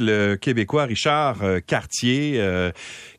le 0.00 0.36
Québécois 0.36 0.84
Richard 0.84 1.42
euh, 1.42 1.60
Cartier, 1.60 2.34
euh, 2.36 2.72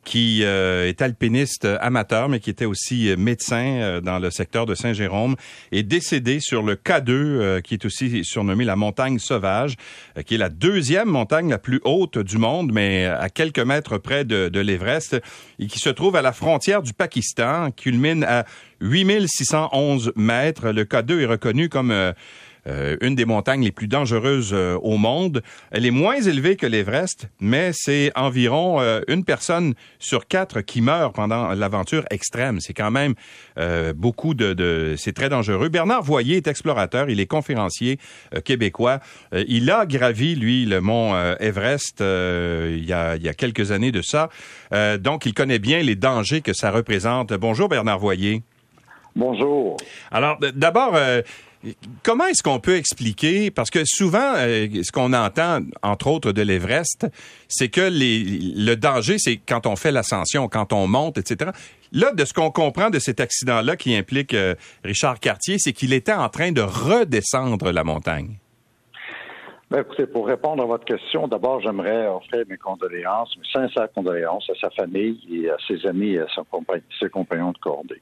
qui 0.03 0.41
euh, 0.43 0.87
est 0.87 1.01
alpiniste 1.01 1.65
amateur, 1.79 2.29
mais 2.29 2.39
qui 2.39 2.49
était 2.49 2.65
aussi 2.65 3.15
médecin 3.17 4.01
dans 4.03 4.19
le 4.19 4.29
secteur 4.29 4.65
de 4.65 4.75
Saint-Jérôme, 4.75 5.35
est 5.71 5.83
décédé 5.83 6.39
sur 6.39 6.61
le 6.61 6.75
K2, 6.75 7.61
qui 7.61 7.73
est 7.73 7.85
aussi 7.85 8.23
surnommé 8.23 8.65
la 8.65 8.75
montagne 8.75 9.17
sauvage, 9.17 9.75
qui 10.25 10.35
est 10.35 10.37
la 10.37 10.49
deuxième 10.49 11.09
montagne 11.09 11.49
la 11.49 11.57
plus 11.57 11.81
haute 11.85 12.19
du 12.19 12.37
monde, 12.37 12.71
mais 12.71 13.05
à 13.05 13.29
quelques 13.29 13.59
mètres 13.59 13.97
près 13.97 14.25
de, 14.25 14.47
de 14.49 14.59
l'Everest, 14.59 15.19
et 15.57 15.65
qui 15.65 15.79
se 15.79 15.89
trouve 15.89 16.15
à 16.15 16.21
la 16.21 16.33
frontière 16.33 16.83
du 16.83 16.93
Pakistan, 16.93 17.71
culmine 17.71 18.23
à 18.23 18.45
8611 18.81 20.13
mètres. 20.15 20.69
Le 20.69 20.83
K2 20.83 21.21
est 21.21 21.25
reconnu 21.25 21.67
comme 21.67 22.13
euh, 22.67 22.97
une 23.01 23.13
des 23.15 23.25
montagnes 23.25 23.63
les 23.63 23.71
plus 23.71 23.87
dangereuses 23.87 24.51
euh, 24.53 24.75
au 24.81 24.97
monde. 24.97 25.43
Elle 25.69 25.85
est 25.85 25.91
moins 25.91 26.19
élevée 26.19 26.55
que 26.55 26.65
l'Everest, 26.65 27.27
mais 27.39 27.71
c'est 27.73 28.11
environ 28.15 28.81
euh, 28.81 29.01
une 29.07 29.23
personne 29.23 29.75
sur 29.99 30.27
quatre 30.27 30.61
qui 30.61 30.81
meurt 30.81 31.13
pendant 31.13 31.53
l'aventure 31.53 32.05
extrême. 32.09 32.59
C'est 32.59 32.73
quand 32.73 32.91
même 32.91 33.13
beaucoup 33.95 34.33
de, 34.33 34.53
de 34.53 34.95
c'est 34.97 35.13
très 35.13 35.29
dangereux. 35.29 35.69
Bernard 35.69 36.03
Voyer 36.03 36.37
est 36.37 36.47
explorateur, 36.47 37.09
il 37.09 37.19
est 37.19 37.25
conférencier 37.25 37.99
québécois. 38.43 38.99
il 39.33 39.69
a 39.71 39.85
gravi 39.85 40.35
lui 40.35 40.65
le 40.65 40.81
mont 40.81 41.15
Everest 41.39 42.01
il 42.01 42.85
y, 42.85 42.93
a, 42.93 43.15
il 43.15 43.23
y 43.23 43.29
a 43.29 43.33
quelques 43.33 43.71
années 43.71 43.91
de 43.91 44.01
ça. 44.01 44.29
donc 44.99 45.25
il 45.25 45.33
connaît 45.33 45.59
bien 45.59 45.81
les 45.81 45.95
dangers 45.95 46.41
que 46.41 46.53
ça 46.53 46.71
représente. 46.71 47.33
Bonjour 47.33 47.69
Bernard 47.69 47.99
Voyer. 47.99 48.43
Bonjour. 49.15 49.77
Alors, 50.11 50.37
d'abord, 50.53 50.97
Comment 52.03 52.27
est-ce 52.27 52.43
qu'on 52.43 52.59
peut 52.59 52.75
expliquer, 52.75 53.49
parce 53.49 53.69
que 53.69 53.79
souvent, 53.85 54.33
euh, 54.35 54.67
ce 54.83 54.91
qu'on 54.91 55.13
entend, 55.13 55.59
entre 55.81 56.07
autres 56.07 56.31
de 56.31 56.41
l'Everest, 56.41 57.07
c'est 57.47 57.69
que 57.69 57.81
le 57.81 58.75
danger, 58.75 59.17
c'est 59.17 59.37
quand 59.37 59.65
on 59.65 59.75
fait 59.75 59.91
l'ascension, 59.91 60.47
quand 60.47 60.73
on 60.73 60.87
monte, 60.87 61.17
etc. 61.17 61.51
Là, 61.91 62.11
de 62.11 62.25
ce 62.25 62.33
qu'on 62.33 62.51
comprend 62.51 62.89
de 62.89 62.99
cet 62.99 63.19
accident-là 63.19 63.75
qui 63.77 63.95
implique 63.95 64.33
euh, 64.33 64.55
Richard 64.83 65.19
Cartier, 65.19 65.57
c'est 65.57 65.73
qu'il 65.73 65.93
était 65.93 66.13
en 66.13 66.29
train 66.29 66.51
de 66.51 66.61
redescendre 66.61 67.71
la 67.71 67.83
montagne. 67.83 68.37
Ben, 69.71 69.81
écoutez, 69.81 70.05
pour 70.05 70.27
répondre 70.27 70.61
à 70.61 70.65
votre 70.67 70.85
question, 70.85 71.27
d'abord, 71.27 71.59
j'aimerais 71.61 72.07
offrir 72.07 72.43
mes 72.47 72.57
condoléances, 72.57 73.35
mes 73.37 73.51
sincères 73.51 73.91
condoléances 73.93 74.47
à 74.51 74.53
sa 74.61 74.69
famille 74.69 75.19
et 75.31 75.49
à 75.49 75.57
ses 75.67 75.87
amis 75.87 76.11
et 76.11 76.19
à 76.19 76.27
ses 76.99 77.09
compagnons 77.09 77.51
de 77.51 77.57
cordée. 77.57 78.01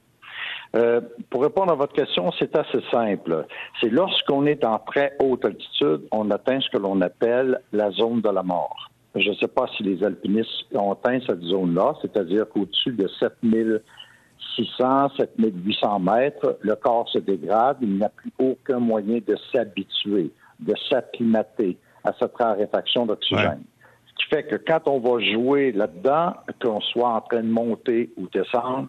Euh, 0.74 1.00
pour 1.30 1.42
répondre 1.42 1.72
à 1.72 1.76
votre 1.76 1.92
question, 1.92 2.32
c'est 2.38 2.56
assez 2.56 2.80
simple. 2.90 3.46
C'est 3.80 3.90
lorsqu'on 3.90 4.46
est 4.46 4.64
en 4.64 4.78
très 4.80 5.14
haute 5.20 5.44
altitude, 5.44 6.02
on 6.10 6.30
atteint 6.30 6.60
ce 6.60 6.68
que 6.70 6.78
l'on 6.78 7.00
appelle 7.00 7.60
la 7.72 7.90
zone 7.92 8.20
de 8.20 8.30
la 8.30 8.42
mort. 8.42 8.90
Je 9.14 9.30
ne 9.30 9.34
sais 9.36 9.48
pas 9.48 9.66
si 9.76 9.84
les 9.84 10.02
alpinistes 10.02 10.74
ont 10.74 10.92
atteint 10.92 11.20
cette 11.24 11.42
zone-là, 11.42 11.94
c'est-à-dire 12.02 12.48
qu'au-dessus 12.48 12.92
de 12.92 13.06
7600, 13.06 15.10
7800 15.16 16.00
mètres, 16.00 16.58
le 16.60 16.74
corps 16.74 17.08
se 17.08 17.18
dégrade, 17.18 17.76
il 17.80 17.96
n'y 17.96 18.02
a 18.02 18.08
plus 18.08 18.32
aucun 18.40 18.80
moyen 18.80 19.20
de 19.24 19.36
s'habituer, 19.52 20.32
de 20.58 20.74
s'acclimater 20.90 21.76
à 22.02 22.12
cette 22.18 22.36
raréfaction 22.36 23.06
d'oxygène. 23.06 23.62
Ce 24.06 24.14
qui 24.16 24.34
fait 24.34 24.42
que 24.42 24.56
quand 24.56 24.88
on 24.88 24.98
va 24.98 25.20
jouer 25.20 25.70
là-dedans, 25.70 26.34
qu'on 26.60 26.80
soit 26.80 27.10
en 27.10 27.20
train 27.20 27.42
de 27.42 27.48
monter 27.48 28.10
ou 28.16 28.26
descendre, 28.32 28.88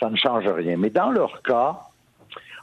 ça 0.00 0.10
ne 0.10 0.16
change 0.16 0.46
rien. 0.46 0.76
Mais 0.76 0.90
dans 0.90 1.10
leur 1.10 1.42
cas, 1.42 1.80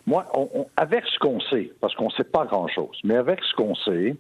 moi, 0.06 0.32
avec 0.78 1.06
ce 1.06 1.20
qu'on 1.20 1.40
sait, 1.40 1.72
parce 1.80 1.96
qu'on 1.96 2.06
ne 2.06 2.12
sait 2.12 2.24
pas 2.24 2.46
grand-chose, 2.46 2.98
mais 3.04 3.16
avec 3.16 3.44
ce 3.44 3.56
qu'on 3.56 3.76
sait, 3.76 4.16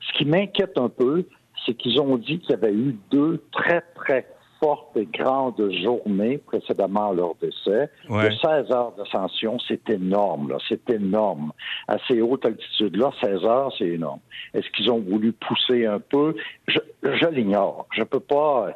ce 0.00 0.18
qui 0.18 0.24
m'inquiète 0.24 0.76
un 0.78 0.88
peu, 0.88 1.24
c'est 1.64 1.74
qu'ils 1.74 2.00
ont 2.00 2.16
dit 2.16 2.40
qu'il 2.40 2.50
y 2.50 2.54
avait 2.54 2.72
eu 2.72 2.96
deux 3.10 3.42
très, 3.52 3.82
très 3.94 4.26
fortes 4.62 4.96
et 4.96 5.06
grandes 5.06 5.72
journées 5.82 6.38
précédemment 6.38 7.10
à 7.10 7.14
leur 7.14 7.34
décès. 7.40 7.90
De 8.08 8.30
16 8.30 8.70
heures 8.72 8.92
d'ascension, 8.96 9.58
c'est 9.66 9.88
énorme, 9.90 10.50
là. 10.50 10.58
C'est 10.68 10.88
énorme. 10.90 11.52
À 11.88 11.96
ces 12.06 12.20
hautes 12.20 12.44
altitudes-là, 12.44 13.10
16 13.20 13.44
heures, 13.44 13.72
c'est 13.76 13.88
énorme. 13.88 14.20
Est-ce 14.54 14.68
qu'ils 14.70 14.90
ont 14.90 15.00
voulu 15.00 15.32
pousser 15.32 15.86
un 15.86 15.98
peu? 15.98 16.34
Je, 16.68 16.78
je 17.02 17.26
l'ignore. 17.26 17.86
Je 17.92 18.04
peux 18.04 18.20
pas. 18.20 18.68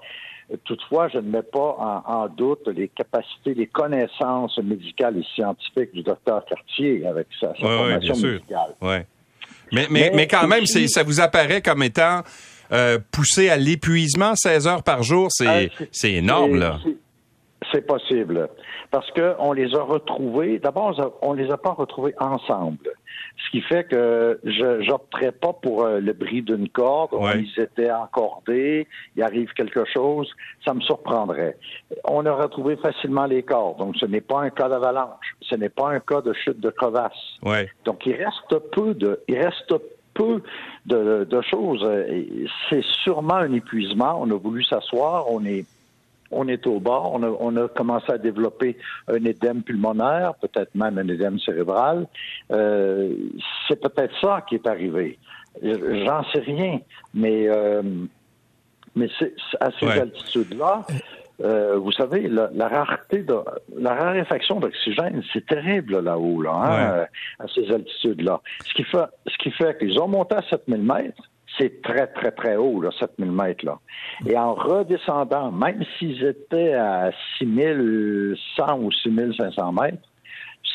Toutefois, 0.64 1.08
je 1.08 1.18
ne 1.18 1.28
mets 1.28 1.42
pas 1.42 2.02
en, 2.06 2.28
doute 2.28 2.68
les 2.68 2.88
capacités, 2.88 3.54
les 3.54 3.66
connaissances 3.66 4.56
médicales 4.58 5.18
et 5.18 5.24
scientifiques 5.34 5.92
du 5.92 6.02
docteur 6.04 6.44
Cartier 6.44 7.04
avec 7.04 7.26
sa, 7.40 7.52
formation 7.54 8.14
médicale. 8.14 8.74
Mais, 9.72 9.86
mais, 9.90 10.12
mais, 10.14 10.26
quand 10.28 10.46
même, 10.46 10.64
ça 10.66 11.02
vous 11.02 11.20
apparaît 11.20 11.60
comme 11.60 11.82
étant 11.82 12.22
euh, 12.72 12.98
poussé 13.10 13.48
à 13.48 13.56
l'épuisement 13.56 14.34
16 14.36 14.68
heures 14.68 14.82
par 14.84 15.02
jour, 15.02 15.28
c'est 15.30 15.46
euh, 15.46 16.08
énorme, 16.08 16.56
là. 16.56 16.78
C'est 16.82 16.90
possible. 17.86 18.48
Parce 18.90 19.10
qu'on 19.12 19.52
les 19.52 19.74
a 19.74 19.82
retrouvés, 19.82 20.58
d'abord, 20.58 21.18
on 21.22 21.32
les 21.32 21.50
a 21.50 21.56
pas 21.56 21.72
retrouvés 21.72 22.14
ensemble. 22.18 22.90
Ce 23.44 23.50
qui 23.50 23.60
fait 23.60 23.84
que 23.84 24.40
je 24.44 24.88
n'opterais 24.88 25.32
pas 25.32 25.52
pour 25.52 25.84
euh, 25.84 26.00
le 26.00 26.12
bris 26.12 26.42
d'une 26.42 26.68
corde. 26.68 27.10
Ils 27.36 27.62
étaient 27.62 27.90
encordés, 27.90 28.86
il 29.14 29.22
arrive 29.22 29.52
quelque 29.52 29.84
chose, 29.84 30.30
ça 30.64 30.74
me 30.74 30.80
surprendrait. 30.80 31.56
On 32.04 32.24
a 32.26 32.32
retrouvé 32.32 32.76
facilement 32.76 33.26
les 33.26 33.42
cordes. 33.42 33.78
Donc, 33.78 33.96
ce 33.96 34.06
n'est 34.06 34.20
pas 34.20 34.40
un 34.40 34.50
cas 34.50 34.68
d'avalanche. 34.68 35.36
Ce 35.42 35.54
n'est 35.54 35.68
pas 35.68 35.90
un 35.90 36.00
cas 36.00 36.20
de 36.20 36.32
chute 36.32 36.60
de 36.60 36.70
crevasse. 36.70 37.12
Donc, 37.84 38.06
il 38.06 38.14
reste 38.14 38.58
peu 38.72 38.94
de, 38.94 39.20
il 39.28 39.38
reste 39.38 39.74
peu 40.14 40.42
de, 40.86 41.24
de 41.24 41.40
choses. 41.42 41.86
C'est 42.70 42.84
sûrement 43.04 43.34
un 43.34 43.52
épuisement. 43.52 44.18
On 44.20 44.30
a 44.30 44.38
voulu 44.38 44.64
s'asseoir. 44.64 45.30
On 45.30 45.44
est 45.44 45.66
on 46.30 46.48
est 46.48 46.66
au 46.66 46.80
bord. 46.80 47.12
On 47.14 47.56
a, 47.56 47.68
commencé 47.68 48.12
à 48.12 48.18
développer 48.18 48.76
un 49.08 49.24
édème 49.24 49.62
pulmonaire, 49.62 50.34
peut-être 50.34 50.74
même 50.74 50.98
un 50.98 51.08
édème 51.08 51.38
cérébral. 51.38 52.06
Euh, 52.52 53.14
c'est 53.68 53.80
peut-être 53.80 54.14
ça 54.20 54.44
qui 54.48 54.56
est 54.56 54.66
arrivé. 54.66 55.18
J'en 55.62 56.22
sais 56.32 56.40
rien, 56.40 56.80
mais 57.14 57.48
euh, 57.48 57.82
mais 58.94 59.08
à 59.60 59.70
ces 59.78 59.86
altitudes-là. 59.86 60.86
Euh, 61.42 61.76
vous 61.76 61.92
savez, 61.92 62.28
la, 62.28 62.68
rareté 62.68 63.18
de 63.22 63.36
la 63.76 63.94
raréfaction 63.94 64.58
d'oxygène, 64.58 65.22
c'est 65.34 65.44
terrible 65.44 66.00
là-haut, 66.00 66.40
là, 66.40 66.52
hein, 66.54 67.06
à 67.38 67.46
ces 67.54 67.70
altitudes-là. 67.70 68.40
Ce 68.64 68.72
qui 68.72 68.84
fait, 68.84 69.04
ce 69.26 69.36
qui 69.38 69.50
fait 69.50 69.78
qu'ils 69.78 70.00
ont 70.00 70.08
monté 70.08 70.34
à 70.34 70.42
7000 70.42 70.82
mètres, 70.82 71.30
c'est 71.58 71.82
très, 71.82 72.06
très, 72.08 72.30
très 72.32 72.56
haut, 72.56 72.80
là, 72.80 72.90
7000 72.98 73.30
mètres. 73.30 73.64
Là. 73.64 73.78
Et 74.26 74.36
en 74.36 74.54
redescendant, 74.54 75.50
même 75.52 75.82
s'ils 75.98 76.24
étaient 76.24 76.74
à 76.74 77.10
6100 77.38 78.78
ou 78.80 78.92
6500 78.92 79.72
mètres, 79.72 80.02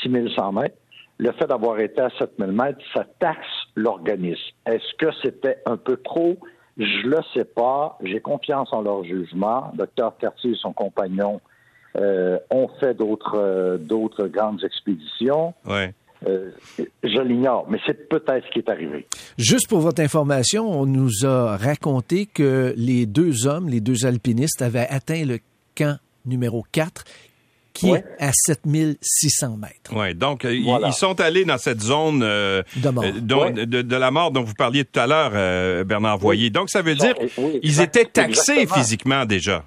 6100 0.03 0.51
mètres, 0.53 0.75
le 1.17 1.31
fait 1.33 1.45
d'avoir 1.45 1.79
été 1.79 2.01
à 2.01 2.09
7000 2.17 2.51
mètres, 2.51 2.79
ça 2.95 3.05
taxe 3.19 3.47
l'organisme. 3.75 4.41
Est-ce 4.65 4.95
que 4.97 5.11
c'était 5.21 5.57
un 5.65 5.77
peu 5.77 5.97
trop? 5.97 6.37
Je 6.77 7.07
le 7.07 7.19
sais 7.33 7.45
pas. 7.45 7.97
J'ai 8.01 8.19
confiance 8.21 8.73
en 8.73 8.81
leur 8.81 9.03
jugement. 9.03 9.71
Docteur 9.75 10.17
Cartier 10.17 10.51
et 10.51 10.55
son 10.55 10.73
compagnon 10.73 11.39
euh, 11.97 12.39
ont 12.49 12.69
fait 12.79 12.95
d'autres 12.95 13.37
euh, 13.37 13.77
d'autres 13.77 14.27
grandes 14.27 14.63
expéditions. 14.63 15.53
Ouais. 15.65 15.93
Euh, 16.27 16.51
je 17.03 17.21
l'ignore, 17.21 17.65
mais 17.69 17.79
c'est 17.85 18.07
peut-être 18.07 18.45
ce 18.45 18.51
qui 18.51 18.59
est 18.59 18.69
arrivé. 18.69 19.07
Juste 19.37 19.67
pour 19.67 19.79
votre 19.79 20.01
information, 20.01 20.69
on 20.69 20.85
nous 20.85 21.25
a 21.25 21.57
raconté 21.57 22.27
que 22.27 22.73
les 22.77 23.07
deux 23.07 23.47
hommes, 23.47 23.69
les 23.69 23.81
deux 23.81 24.05
alpinistes, 24.05 24.61
avaient 24.61 24.87
atteint 24.87 25.25
le 25.25 25.39
camp 25.75 25.97
numéro 26.25 26.63
4 26.71 27.03
qui 27.73 27.89
est 27.89 28.03
à 28.19 28.31
7600 28.33 29.55
mètres. 29.55 29.93
Oui, 29.95 30.13
donc 30.13 30.43
euh, 30.43 30.53
ils 30.53 30.93
sont 30.93 31.19
allés 31.21 31.45
dans 31.45 31.57
cette 31.57 31.79
zone 31.79 32.21
euh, 32.21 32.61
de, 32.75 33.95
la 33.95 34.11
mort 34.11 34.31
dont 34.31 34.43
vous 34.43 34.53
parliez 34.53 34.83
tout 34.83 34.99
à 34.99 35.07
l'heure, 35.07 35.85
Bernard 35.85 36.17
Voyer. 36.17 36.49
Donc 36.49 36.69
ça 36.69 36.81
veut 36.81 36.95
dire 36.95 37.15
qu'ils 37.61 37.81
étaient 37.81 38.05
taxés 38.05 38.67
physiquement 38.67 39.25
déjà. 39.25 39.63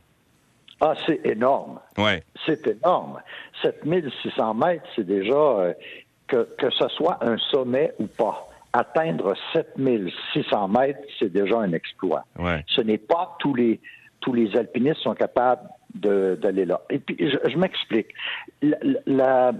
Ah, 0.81 0.93
c'est 1.07 1.21
énorme. 1.25 1.81
Ouais. 1.97 2.23
C'est 2.45 2.67
énorme. 2.67 3.21
7600 3.63 4.55
mètres, 4.55 4.85
c'est 4.95 5.07
déjà 5.07 5.75
que, 6.35 6.49
que 6.59 6.71
ce 6.71 6.89
soit 6.89 7.19
un 7.21 7.39
sommet 7.39 7.93
ou 7.99 8.07
pas, 8.07 8.49
atteindre 8.73 9.35
7600 9.53 10.69
mètres, 10.69 11.01
c'est 11.19 11.33
déjà 11.33 11.59
un 11.59 11.73
exploit. 11.73 12.25
Ce 12.67 12.81
n'est 12.81 12.99
pas 12.99 13.37
tous 13.39 13.55
les 13.55 13.81
tous 14.21 14.33
les 14.33 14.57
alpinistes 14.57 15.03
sont 15.03 15.15
capables 15.15 15.69
d'aller 15.95 16.65
là. 16.65 16.81
Et 16.89 16.99
puis, 16.99 17.17
je, 17.21 17.59
m'explique. 17.59 18.09
La, 19.07 19.53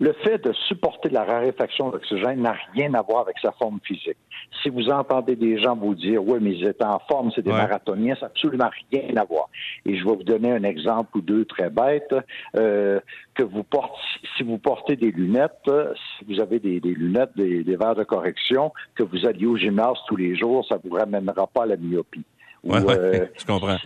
Le 0.00 0.12
fait 0.12 0.38
de 0.44 0.52
supporter 0.68 1.08
la 1.08 1.24
raréfaction 1.24 1.90
d'oxygène 1.90 2.42
n'a 2.42 2.56
rien 2.72 2.94
à 2.94 3.02
voir 3.02 3.22
avec 3.22 3.36
sa 3.40 3.52
forme 3.52 3.78
physique. 3.84 4.16
Si 4.62 4.68
vous 4.68 4.88
entendez 4.88 5.36
des 5.36 5.60
gens 5.60 5.76
vous 5.76 5.94
dire, 5.94 6.22
oui, 6.24 6.38
mais 6.40 6.52
ils 6.52 6.66
étaient 6.66 6.84
en 6.84 6.98
forme, 7.00 7.30
c'est 7.34 7.42
des 7.42 7.52
marathoniens, 7.52 8.14
ça 8.14 8.22
n'a 8.22 8.26
absolument 8.26 8.70
rien 8.90 9.16
à 9.16 9.24
voir. 9.24 9.48
Et 9.84 9.96
je 9.96 10.04
vais 10.04 10.16
vous 10.16 10.22
donner 10.22 10.52
un 10.52 10.62
exemple 10.64 11.18
ou 11.18 11.20
deux 11.20 11.44
très 11.44 11.70
bêtes. 11.70 12.14
Euh, 12.56 13.00
que 13.34 13.42
vous 13.42 13.64
portez, 13.64 13.98
si 14.36 14.42
vous 14.42 14.58
portez 14.58 14.96
des 14.96 15.10
lunettes, 15.10 15.70
si 16.18 16.24
vous 16.26 16.40
avez 16.40 16.60
des, 16.60 16.80
lunettes, 16.80 17.36
des, 17.36 17.76
verres 17.76 17.96
de 17.96 18.04
correction, 18.04 18.72
que 18.94 19.02
vous 19.02 19.26
alliez 19.26 19.46
au 19.46 19.56
gymnase 19.56 19.96
tous 20.06 20.16
les 20.16 20.36
jours, 20.36 20.64
ça 20.66 20.78
vous 20.82 20.94
ramènera 20.94 21.46
pas 21.48 21.64
à 21.64 21.66
la 21.66 21.76
myopie. 21.76 22.24
Oui, 22.62 22.78
euh, 22.88 23.26
je 23.38 23.44
comprends. 23.44 23.76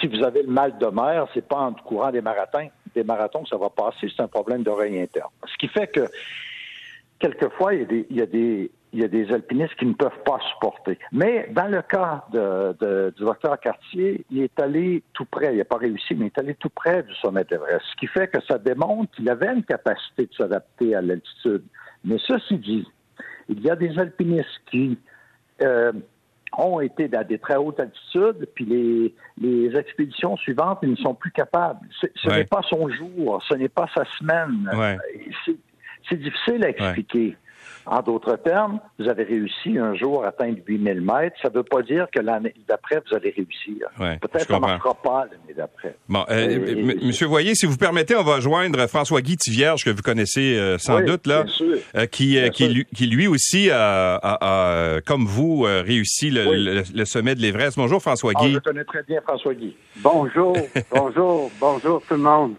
si 0.00 0.06
vous 0.06 0.22
avez 0.24 0.42
le 0.42 0.50
mal 0.50 0.78
de 0.78 0.86
mer, 0.86 1.26
c'est 1.34 1.46
pas 1.46 1.58
en 1.58 1.74
courant 1.74 2.10
des 2.10 2.22
marathons, 2.22 2.70
des 2.94 3.04
marathons 3.04 3.44
ça 3.46 3.56
va 3.56 3.70
passer, 3.70 4.10
c'est 4.14 4.22
un 4.22 4.28
problème 4.28 4.62
d'oreille 4.62 5.00
interne. 5.00 5.30
Ce 5.46 5.56
qui 5.58 5.68
fait 5.68 5.86
que 5.88 6.06
quelquefois, 7.18 7.74
il 7.74 8.06
y 8.10 8.20
a 8.22 8.26
des, 8.26 8.70
il 8.92 9.00
y 9.00 9.04
a 9.04 9.08
des 9.08 9.32
alpinistes 9.32 9.74
qui 9.76 9.86
ne 9.86 9.92
peuvent 9.92 10.22
pas 10.24 10.38
supporter. 10.52 10.98
Mais 11.12 11.48
dans 11.52 11.68
le 11.68 11.82
cas 11.82 12.24
de, 12.32 13.12
du 13.16 13.22
docteur 13.22 13.58
Cartier, 13.60 14.24
il 14.30 14.42
est 14.42 14.60
allé 14.60 15.02
tout 15.12 15.26
près, 15.26 15.52
il 15.52 15.58
n'a 15.58 15.64
pas 15.64 15.76
réussi, 15.76 16.14
mais 16.14 16.26
il 16.26 16.26
est 16.26 16.38
allé 16.38 16.54
tout 16.54 16.70
près 16.70 17.02
du 17.02 17.14
sommet 17.16 17.44
d'Everest, 17.44 17.84
ce 17.92 17.96
qui 17.96 18.06
fait 18.06 18.28
que 18.28 18.42
ça 18.48 18.58
démontre 18.58 19.14
qu'il 19.14 19.28
avait 19.28 19.52
une 19.52 19.62
capacité 19.62 20.26
de 20.26 20.34
s'adapter 20.34 20.94
à 20.94 21.02
l'altitude. 21.02 21.62
Mais 22.04 22.16
ceci 22.26 22.56
dit, 22.58 22.86
il 23.48 23.60
y 23.60 23.70
a 23.70 23.76
des 23.76 23.98
alpinistes 23.98 24.60
qui 24.70 24.98
euh, 25.62 25.92
ont 26.56 26.80
été 26.80 27.08
à 27.16 27.24
des 27.24 27.38
très 27.38 27.56
hautes 27.56 27.80
altitudes, 27.80 28.48
puis 28.54 28.64
les, 28.64 29.14
les 29.40 29.76
expéditions 29.78 30.36
suivantes, 30.36 30.78
ils 30.82 30.90
ne 30.90 30.96
sont 30.96 31.14
plus 31.14 31.30
capables. 31.30 31.80
Ce 32.14 32.28
n'est 32.28 32.44
pas 32.44 32.62
son 32.68 32.88
jour, 32.88 33.42
ce 33.48 33.54
n'est 33.54 33.68
pas 33.68 33.88
sa 33.94 34.04
semaine. 34.18 34.68
C'est 36.08 36.16
difficile 36.16 36.64
à 36.64 36.70
expliquer. 36.70 37.36
En 37.86 38.02
d'autres 38.02 38.36
termes, 38.36 38.78
vous 38.98 39.08
avez 39.08 39.24
réussi 39.24 39.78
un 39.78 39.94
jour 39.94 40.24
à 40.24 40.28
atteindre 40.28 40.58
8000 40.66 41.00
mètres. 41.00 41.36
Ça 41.42 41.48
ne 41.48 41.54
veut 41.54 41.62
pas 41.62 41.82
dire 41.82 42.06
que 42.14 42.20
l'année 42.20 42.54
d'après, 42.68 43.02
vous 43.08 43.16
allez 43.16 43.30
réussir. 43.30 43.88
Peut-être 44.20 44.46
ça 44.46 44.54
ne 44.54 44.60
marchera 44.60 44.94
pas 44.94 45.24
l'année 45.30 45.54
d'après. 45.56 45.96
Bon, 46.08 46.24
euh, 46.30 46.96
Monsieur 47.02 47.26
Voyer, 47.26 47.54
si 47.54 47.66
vous 47.66 47.76
permettez, 47.76 48.16
on 48.16 48.22
va 48.22 48.40
joindre 48.40 48.86
François-Guy 48.86 49.36
Tivierge, 49.36 49.84
que 49.84 49.90
vous 49.90 50.02
connaissez 50.02 50.56
euh, 50.56 50.78
sans 50.78 51.00
doute, 51.00 51.26
là, 51.26 51.44
euh, 51.96 52.06
qui, 52.06 52.38
qui, 52.52 53.06
lui 53.06 53.26
aussi 53.26 53.70
a, 53.70 55.00
comme 55.06 55.24
vous, 55.24 55.62
réussi 55.62 56.30
le, 56.30 57.04
sommet 57.04 57.34
de 57.34 57.40
l'Everest. 57.40 57.76
Bonjour, 57.76 58.00
François-Guy. 58.00 58.52
Ah, 58.56 58.60
je 58.64 58.70
connais 58.70 58.84
très 58.84 59.02
bien 59.02 59.20
François-Guy. 59.22 59.74
Bonjour, 59.96 60.56
bonjour, 60.90 61.50
bonjour 61.58 62.02
tout 62.06 62.14
le 62.14 62.20
monde. 62.20 62.54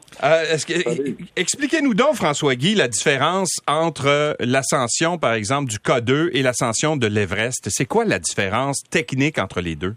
Expliquez-nous 1.36 1.94
donc, 1.94 2.16
François-Guy, 2.16 2.76
la 2.76 2.88
différence 2.88 3.60
entre 3.68 4.36
l'ascension 4.40 5.11
par 5.18 5.34
exemple, 5.34 5.70
du 5.70 5.78
K2 5.78 6.30
et 6.34 6.42
l'ascension 6.42 6.98
de 6.98 7.08
l'Everest. 7.08 7.68
C'est 7.70 7.86
quoi 7.86 8.06
la 8.06 8.20
différence 8.20 8.84
technique 8.90 9.38
entre 9.40 9.62
les 9.62 9.76
deux? 9.76 9.96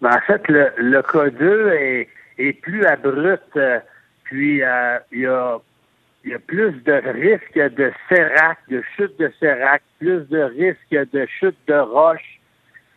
Ben, 0.00 0.10
en 0.10 0.20
fait, 0.20 0.46
le, 0.48 0.70
le 0.76 1.00
K2 1.00 2.06
est, 2.38 2.52
plus 2.60 2.84
abrupt, 2.84 3.56
euh, 3.56 3.80
puis 4.24 4.62
euh, 4.62 4.98
il 5.12 5.20
y, 5.20 5.26
a, 5.26 5.58
plus 6.46 6.72
de 6.84 6.92
risques 6.92 7.74
de 7.74 7.92
sérac, 8.08 8.58
de 8.68 8.82
chute 8.96 9.18
de 9.18 9.32
sérac, 9.40 9.82
plus 9.98 10.28
de 10.28 10.40
risques 10.40 11.10
de 11.12 11.26
chute 11.38 11.56
de 11.68 11.74
roche 11.74 12.40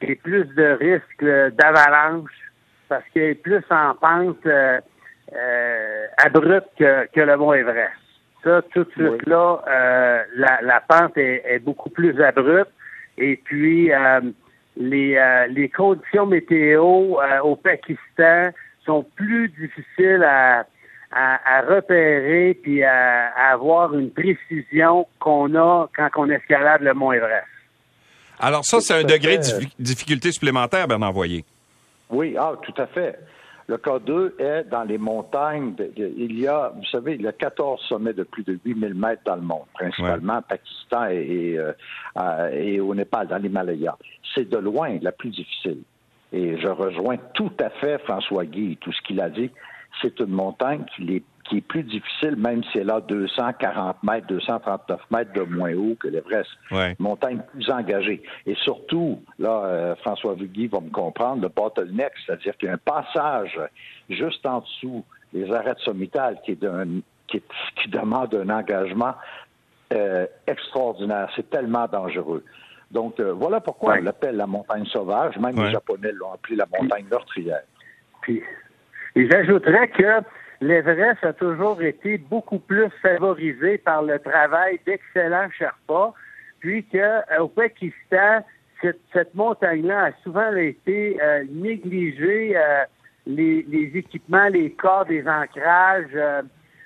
et 0.02 0.16
plus 0.16 0.46
de 0.56 0.78
risques 0.80 1.56
d'avalanche 1.56 2.32
parce 2.90 3.04
qu'il 3.14 3.22
est 3.22 3.36
plus 3.36 3.64
en 3.70 3.96
pente 3.96 4.46
euh, 4.46 4.80
abrupte 6.18 6.70
que, 6.78 7.08
que 7.08 7.22
le 7.22 7.38
Mont 7.38 7.54
Tout 8.74 8.84
de 8.84 8.92
suite 8.92 9.26
là, 9.28 9.62
euh, 9.68 10.24
la, 10.36 10.82
pente 10.88 11.18
est, 11.18 11.60
beaucoup 11.60 11.90
plus 11.90 12.22
abrupte. 12.22 12.72
Et 13.18 13.38
puis, 13.44 13.92
euh, 13.92 14.22
les, 14.76 15.16
euh, 15.18 15.48
les 15.48 15.70
conditions 15.70 16.26
météo 16.26 17.18
au 17.44 17.56
Pakistan 17.56 18.52
sont 18.86 19.06
plus 19.16 19.50
difficiles 19.50 20.24
à, 20.24 20.66
à, 21.12 21.62
repérer 21.62 22.58
puis 22.62 22.84
à, 22.84 23.32
avoir 23.52 23.94
une 23.94 24.12
précision 24.12 25.08
qu'on 25.20 25.56
a 25.56 25.90
quand 25.96 26.10
on 26.16 26.30
escalade 26.30 26.82
le 26.82 26.94
mont 26.94 27.12
Everest. 27.12 27.48
Alors 28.40 28.64
ça, 28.66 28.80
c'est 28.82 28.94
un 28.94 29.04
degré 29.04 29.38
de 29.40 29.44
difficulté 29.80 30.32
supplémentaire, 30.32 30.88
Bernard 30.88 31.14
Voyer. 31.14 31.44
Oui, 32.10 32.36
ah, 32.40 32.54
tout 32.62 32.82
à 32.82 32.86
fait. 32.88 33.18
Le 33.68 33.76
K2 33.76 34.40
est 34.40 34.64
dans 34.70 34.84
les 34.84 34.98
montagnes. 34.98 35.76
il 35.98 36.40
y 36.40 36.48
a, 36.48 36.72
vous 36.74 36.86
savez, 36.86 37.16
il 37.16 37.22
y 37.22 37.28
a 37.28 37.34
14 37.34 37.82
sommets 37.82 38.14
de 38.14 38.24
plus 38.24 38.44
de 38.44 38.58
8000 38.64 38.94
mètres 38.94 39.24
dans 39.26 39.36
le 39.36 39.42
monde, 39.42 39.66
principalement 39.74 40.38
au 40.38 40.42
Pakistan 40.42 41.08
et, 41.08 41.58
euh, 41.58 42.50
et, 42.54 42.80
au 42.80 42.96
Népal, 42.96 43.28
dans 43.28 43.38
l'Himalaya. 43.38 43.98
C'est 44.34 44.50
de 44.50 44.58
loin 44.58 44.98
la 45.02 45.12
plus 45.12 45.32
difficile. 45.32 45.80
Et 46.32 46.58
je 46.58 46.68
rejoins 46.68 47.18
tout 47.34 47.52
à 47.60 47.70
fait 47.70 47.98
François 48.00 48.46
Guy, 48.46 48.78
tout 48.78 48.94
ce 48.94 49.02
qu'il 49.02 49.20
a 49.20 49.30
dit. 49.30 49.52
C'est 50.02 50.18
une 50.22 50.28
montagne 50.28 50.86
qui 50.96 51.18
est 51.18 51.24
qui 51.48 51.58
est 51.58 51.62
plus 51.62 51.84
difficile, 51.84 52.36
même 52.36 52.64
si 52.66 52.80
elle 52.80 52.92
a 52.92 53.02
240 53.02 54.04
mètres, 54.04 54.28
239 54.28 55.00
mètres 55.12 55.34
de 55.34 55.42
moins 55.42 55.74
haut 55.74 55.96
que 56.00 56.08
l'Everest. 56.08 56.50
Ouais. 56.72 56.96
Montagne 57.00 57.42
plus 57.52 57.70
engagée. 57.70 58.22
Et 58.46 58.56
surtout, 58.56 59.22
là, 59.40 59.64
euh, 59.66 59.96
François 59.98 60.34
Vugui 60.34 60.68
va 60.68 60.80
me 60.80 60.90
comprendre, 60.90 61.42
le 61.42 61.50
bottleneck, 61.50 62.12
c'est-à-dire 62.26 62.56
qu'il 62.58 62.68
y 62.68 62.72
a 62.72 62.76
un 62.76 62.78
passage 62.78 63.60
juste 64.10 64.46
en 64.46 64.60
dessous 64.60 65.06
des 65.34 65.52
arêtes 65.52 65.80
sommitales 65.80 66.40
qui, 66.46 66.52
est 66.52 66.66
qui, 67.28 67.42
qui 67.82 67.90
demande 67.90 68.34
un 68.36 68.50
engagement 68.50 69.14
euh, 69.94 70.26
extraordinaire. 70.48 71.30
C'est 71.36 71.50
tellement 71.50 71.88
dangereux. 71.88 72.44
Donc, 72.92 73.20
euh, 73.20 73.34
voilà 73.34 73.60
pourquoi 73.60 73.96
on 74.00 74.04
l'appelle 74.04 74.38
la 74.38 74.48
montagne 74.48 74.86
sauvage. 74.86 75.38
Même 75.38 75.56
les 75.62 75.72
Japonais 75.72 76.12
l'ont 76.14 76.34
appelé 76.34 76.56
la 76.56 76.66
montagne 76.80 77.06
meurtrière. 77.10 77.64
Puis, 78.22 78.42
et 79.16 79.30
j'ajouterais 79.30 79.88
que 79.90 80.22
l'Everest 80.62 81.24
a 81.24 81.34
toujours 81.34 81.82
été 81.82 82.18
beaucoup 82.18 82.60
plus 82.60 82.90
favorisé 83.02 83.78
par 83.78 84.04
le 84.04 84.20
travail 84.20 84.80
d'excellents 84.86 85.50
Sherpas, 85.58 86.14
puis 86.60 86.84
qu'au 86.86 86.98
euh, 86.98 87.48
Pakistan, 87.56 88.44
cette, 88.82 89.34
montagne-là 89.36 90.06
a 90.06 90.12
souvent 90.24 90.56
été 90.56 91.18
euh, 91.22 91.44
négligée. 91.50 92.56
Euh, 92.56 92.84
les, 93.26 93.92
équipements, 93.94 94.48
les 94.48 94.72
corps 94.72 95.06
des 95.06 95.28
ancrages, 95.28 96.18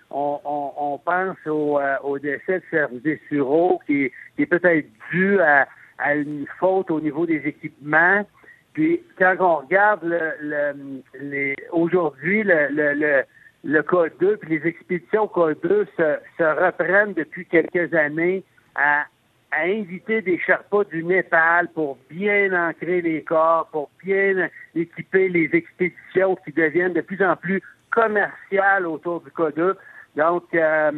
on, 0.09 0.99
pense 1.05 1.37
au, 1.45 2.17
décès 2.17 2.59
de 2.59 2.63
Serge 2.71 3.19
Sureau, 3.29 3.79
qui, 3.85 4.11
qui 4.35 4.41
est 4.41 4.47
peut-être 4.47 4.87
dû 5.11 5.39
à, 5.39 5.67
une 6.15 6.47
faute 6.59 6.89
au 6.89 6.99
niveau 6.99 7.27
des 7.27 7.43
équipements. 7.45 8.25
Puis 8.73 9.03
quand 9.19 9.35
on 9.39 9.57
regarde 9.57 10.03
le, 10.03 11.53
aujourd'hui 11.71 12.41
le, 12.41 12.69
le 12.71 13.23
K2, 13.65 14.37
puis 14.37 14.59
les 14.59 14.67
expéditions 14.67 15.25
K2 15.25 15.85
se, 15.97 16.17
se 16.37 16.65
reprennent 16.65 17.13
depuis 17.13 17.45
quelques 17.45 17.93
années 17.93 18.43
à, 18.75 19.05
à 19.51 19.63
inviter 19.63 20.21
des 20.21 20.39
Sherpas 20.39 20.85
du 20.85 21.03
Népal 21.03 21.67
pour 21.73 21.97
bien 22.09 22.69
ancrer 22.69 23.01
les 23.01 23.23
corps, 23.23 23.67
pour 23.71 23.89
bien 24.03 24.49
équiper 24.73 25.29
les 25.29 25.49
expéditions 25.53 26.35
qui 26.43 26.51
deviennent 26.51 26.93
de 26.93 27.01
plus 27.01 27.23
en 27.23 27.35
plus 27.35 27.61
commerciales 27.91 28.87
autour 28.87 29.21
du 29.21 29.29
K2. 29.29 29.75
Donc, 30.15 30.43
euh, 30.53 30.91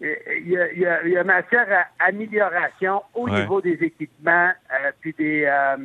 il 0.00 0.48
y, 0.48 0.56
a, 0.56 0.72
y, 1.04 1.10
y, 1.10 1.16
a, 1.16 1.24
matière 1.24 1.66
à 1.70 2.06
amélioration 2.06 3.02
au 3.14 3.28
niveau 3.28 3.60
des 3.60 3.78
équipements 3.82 4.50
euh, 4.72 4.92
puis 5.00 5.14
des, 5.18 5.44
euh, 5.44 5.76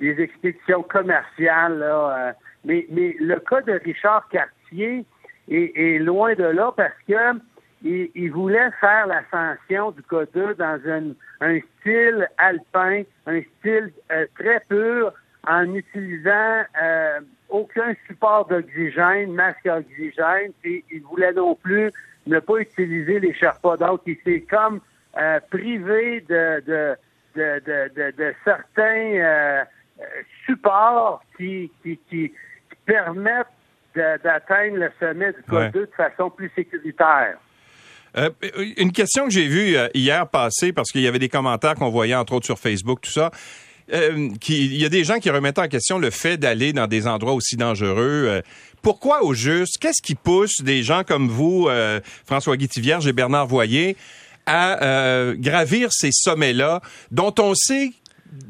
des 0.00 0.20
expéditions 0.22 0.82
commerciales. 0.84 1.78
Là, 1.78 2.28
euh. 2.28 2.32
mais, 2.64 2.86
mais 2.90 3.16
le 3.18 3.40
cas 3.40 3.62
de 3.62 3.72
Richard 3.84 4.28
Cartier, 4.28 5.04
et, 5.48 5.98
loin 5.98 6.34
de 6.34 6.44
là 6.44 6.72
parce 6.76 6.94
que 7.08 7.38
il, 7.82 8.30
voulait 8.30 8.70
faire 8.80 9.06
l'ascension 9.06 9.90
du 9.90 10.00
K2 10.02 10.56
dans 10.56 11.14
un, 11.42 11.58
style 11.80 12.26
alpin, 12.38 13.02
un 13.26 13.42
style 13.58 13.92
euh, 14.10 14.26
très 14.38 14.60
pur, 14.68 15.12
en 15.46 15.74
utilisant 15.74 16.62
euh, 16.82 17.20
aucun 17.50 17.94
support 18.06 18.46
d'oxygène, 18.46 19.34
masque 19.34 19.66
d'oxygène, 19.66 20.52
puis 20.62 20.82
il 20.90 21.02
voulait 21.02 21.34
non 21.34 21.54
plus 21.56 21.90
ne 22.26 22.38
pas 22.38 22.56
utiliser 22.56 23.20
les 23.20 23.34
Sherpas. 23.34 23.76
Donc, 23.76 24.00
il 24.06 24.16
s'est 24.24 24.46
comme 24.48 24.80
euh, 25.18 25.38
privé 25.50 26.22
de, 26.22 26.62
de, 26.66 26.96
de, 27.36 28.10
de, 28.10 28.34
certains 28.44 29.64
supports 30.46 31.22
qui, 31.36 31.70
qui, 31.82 31.98
qui 32.08 32.32
permettent 32.86 33.46
d'atteindre 33.94 34.76
le 34.76 34.90
sommet 35.00 35.32
du 35.32 35.40
K2 35.48 35.72
de 35.72 35.90
façon 35.96 36.30
plus 36.30 36.50
sécuritaire. 36.54 37.36
Euh, 38.16 38.30
une 38.76 38.92
question 38.92 39.24
que 39.24 39.32
j'ai 39.32 39.48
vue 39.48 39.76
euh, 39.76 39.88
hier 39.94 40.28
passer, 40.28 40.72
parce 40.72 40.92
qu'il 40.92 41.00
y 41.00 41.08
avait 41.08 41.18
des 41.18 41.28
commentaires 41.28 41.74
qu'on 41.74 41.90
voyait 41.90 42.14
entre 42.14 42.34
autres 42.34 42.46
sur 42.46 42.58
Facebook, 42.58 43.00
tout 43.00 43.10
ça. 43.10 43.30
euh, 43.92 44.28
il 44.48 44.76
y 44.76 44.84
a 44.84 44.88
des 44.88 45.04
gens 45.04 45.18
qui 45.18 45.30
remettent 45.30 45.58
en 45.58 45.68
question 45.68 45.98
le 45.98 46.10
fait 46.10 46.36
d'aller 46.36 46.72
dans 46.72 46.86
des 46.86 47.06
endroits 47.06 47.32
aussi 47.34 47.56
dangereux. 47.56 48.26
Euh, 48.28 48.42
pourquoi 48.82 49.24
au 49.24 49.34
juste? 49.34 49.78
Qu'est-ce 49.78 50.02
qui 50.02 50.14
pousse 50.14 50.60
des 50.62 50.82
gens 50.82 51.02
comme 51.04 51.28
vous, 51.28 51.66
euh, 51.68 52.00
François 52.24 52.56
Guittivierge 52.56 53.06
et 53.06 53.12
Bernard 53.12 53.46
Voyer, 53.46 53.96
à 54.46 55.32
gravir 55.36 55.88
ces 55.90 56.10
sommets-là 56.12 56.82
dont 57.10 57.34
on 57.38 57.54
sait 57.54 57.92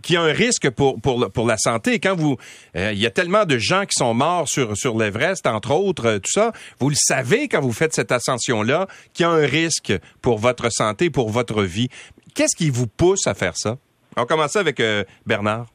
qu'il 0.03 0.15
y 0.15 0.19
a 0.19 0.23
un 0.23 0.33
risque 0.33 0.71
pour, 0.71 1.01
pour, 1.01 1.47
la 1.47 1.57
santé. 1.57 1.99
Quand 1.99 2.15
vous, 2.15 2.37
il 2.75 2.99
y 2.99 3.07
a 3.07 3.11
tellement 3.11 3.45
de 3.45 3.59
gens 3.59 3.85
qui 3.87 3.95
sont 3.95 4.15
morts 4.15 4.49
sur, 4.49 4.77
sur 4.77 4.97
l'Everest, 4.99 5.47
entre 5.47 5.73
autres, 5.73 6.19
tout 6.19 6.31
ça, 6.33 6.53
vous 6.79 6.89
le 6.89 6.97
savez 6.97 7.49
quand 7.49 7.61
vous 7.61 7.73
faites 7.73 7.95
cette 7.95 8.13
ascension-là, 8.13 8.87
qu'il 9.13 9.25
y 9.25 9.29
a 9.29 9.33
un 9.33 9.47
risque 9.47 9.93
pour 10.23 10.39
votre 10.39 10.71
santé, 10.71 11.11
pour 11.11 11.31
votre 11.31 11.63
vie. 11.63 11.89
Qu'est-ce 12.35 12.57
qui 12.57 12.71
vous 12.71 12.87
pousse 12.87 13.27
à 13.27 13.35
faire 13.35 13.57
ça? 13.57 13.79
On 14.17 14.27
commence 14.27 14.57
avec 14.57 14.81
euh, 14.81 15.05
Bernard. 15.27 15.67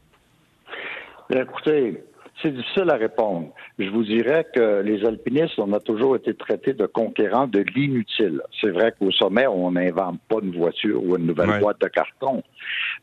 Écoutez, 1.30 2.04
c'est 2.42 2.52
difficile 2.52 2.90
à 2.90 2.96
répondre. 2.96 3.50
Je 3.78 3.90
vous 3.90 4.04
dirais 4.04 4.46
que 4.54 4.82
les 4.82 5.06
alpinistes, 5.06 5.60
on 5.60 5.74
a 5.74 5.80
toujours 5.80 6.16
été 6.16 6.34
traités 6.34 6.74
de 6.74 6.86
conquérants 6.86 7.48
de 7.48 7.60
l'inutile. 7.60 8.42
C'est 8.60 8.72
vrai 8.72 8.94
qu'au 8.98 9.12
sommet, 9.12 9.48
on 9.48 9.72
n'invente 9.72 10.20
pas 10.30 10.38
une 10.42 10.56
voiture 10.56 11.04
ou 11.04 11.18
une 11.18 11.26
nouvelle 11.26 11.60
boîte 11.60 11.82
de 11.82 11.88
carton. 11.88 12.44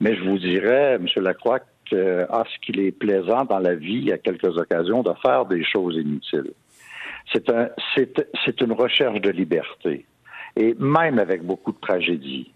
Mais 0.00 0.16
je 0.16 0.22
vous 0.24 0.38
dirais, 0.38 0.94
M. 0.94 1.06
Lacroix, 1.16 1.60
que, 1.90 2.26
ah, 2.30 2.44
ce 2.52 2.66
qu'il 2.66 2.80
est 2.80 2.92
plaisant 2.92 3.44
dans 3.44 3.58
la 3.58 3.74
vie, 3.74 4.10
à 4.12 4.18
quelques 4.18 4.56
occasions, 4.58 5.02
de 5.02 5.12
faire 5.22 5.46
des 5.46 5.64
choses 5.64 5.96
inutiles. 5.96 6.52
C'est 7.32 7.48
un, 7.50 7.68
c'est 7.94 8.60
une 8.60 8.72
recherche 8.72 9.20
de 9.20 9.30
liberté. 9.30 10.06
Et 10.56 10.74
même 10.78 11.18
avec 11.18 11.42
beaucoup 11.42 11.72
de 11.72 11.80
tragédies, 11.80 12.50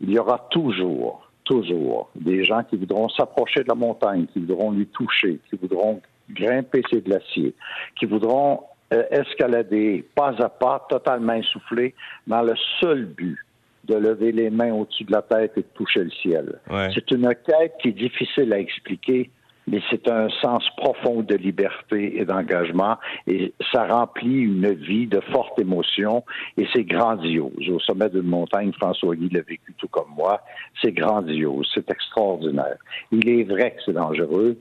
il 0.00 0.10
y 0.10 0.18
aura 0.18 0.48
toujours 0.50 1.29
toujours 1.50 2.10
des 2.14 2.44
gens 2.44 2.62
qui 2.62 2.76
voudront 2.76 3.08
s'approcher 3.08 3.64
de 3.64 3.68
la 3.68 3.74
montagne, 3.74 4.26
qui 4.32 4.38
voudront 4.38 4.70
lui 4.70 4.86
toucher, 4.86 5.40
qui 5.50 5.56
voudront 5.56 6.00
grimper 6.30 6.82
ses 6.88 7.00
glaciers, 7.00 7.54
qui 7.98 8.06
voudront 8.06 8.60
euh, 8.92 9.02
escalader 9.10 10.04
pas 10.14 10.32
à 10.38 10.48
pas, 10.48 10.86
totalement 10.88 11.32
essoufflés, 11.32 11.94
dans 12.28 12.42
le 12.42 12.54
seul 12.78 13.04
but 13.04 13.36
de 13.84 13.96
lever 13.96 14.30
les 14.30 14.50
mains 14.50 14.72
au-dessus 14.72 15.02
de 15.04 15.12
la 15.12 15.22
tête 15.22 15.52
et 15.56 15.62
de 15.62 15.66
toucher 15.74 16.04
le 16.04 16.10
ciel. 16.10 16.60
C'est 16.94 17.10
une 17.10 17.34
quête 17.44 17.74
qui 17.82 17.88
est 17.88 17.98
difficile 18.06 18.52
à 18.52 18.60
expliquer, 18.60 19.30
mais 19.70 19.80
c'est 19.88 20.08
un 20.10 20.28
sens 20.42 20.68
profond 20.76 21.22
de 21.22 21.36
liberté 21.36 22.20
et 22.20 22.24
d'engagement 22.24 22.96
et 23.26 23.54
ça 23.72 23.86
remplit 23.86 24.40
une 24.40 24.72
vie 24.72 25.06
de 25.06 25.20
forte 25.32 25.58
émotion 25.60 26.24
et 26.56 26.66
c'est 26.72 26.84
grandiose. 26.84 27.68
Au 27.68 27.78
sommet 27.78 28.10
d'une 28.10 28.22
montagne, 28.22 28.72
François 28.72 29.14
Guy 29.14 29.28
l'a 29.28 29.42
vécu 29.42 29.72
tout 29.78 29.88
comme 29.88 30.10
moi. 30.16 30.40
C'est 30.82 30.92
grandiose, 30.92 31.70
c'est 31.72 31.88
extraordinaire. 31.88 32.76
Il 33.12 33.28
est 33.28 33.44
vrai 33.44 33.70
que 33.70 33.82
c'est 33.86 33.92
dangereux, 33.92 34.58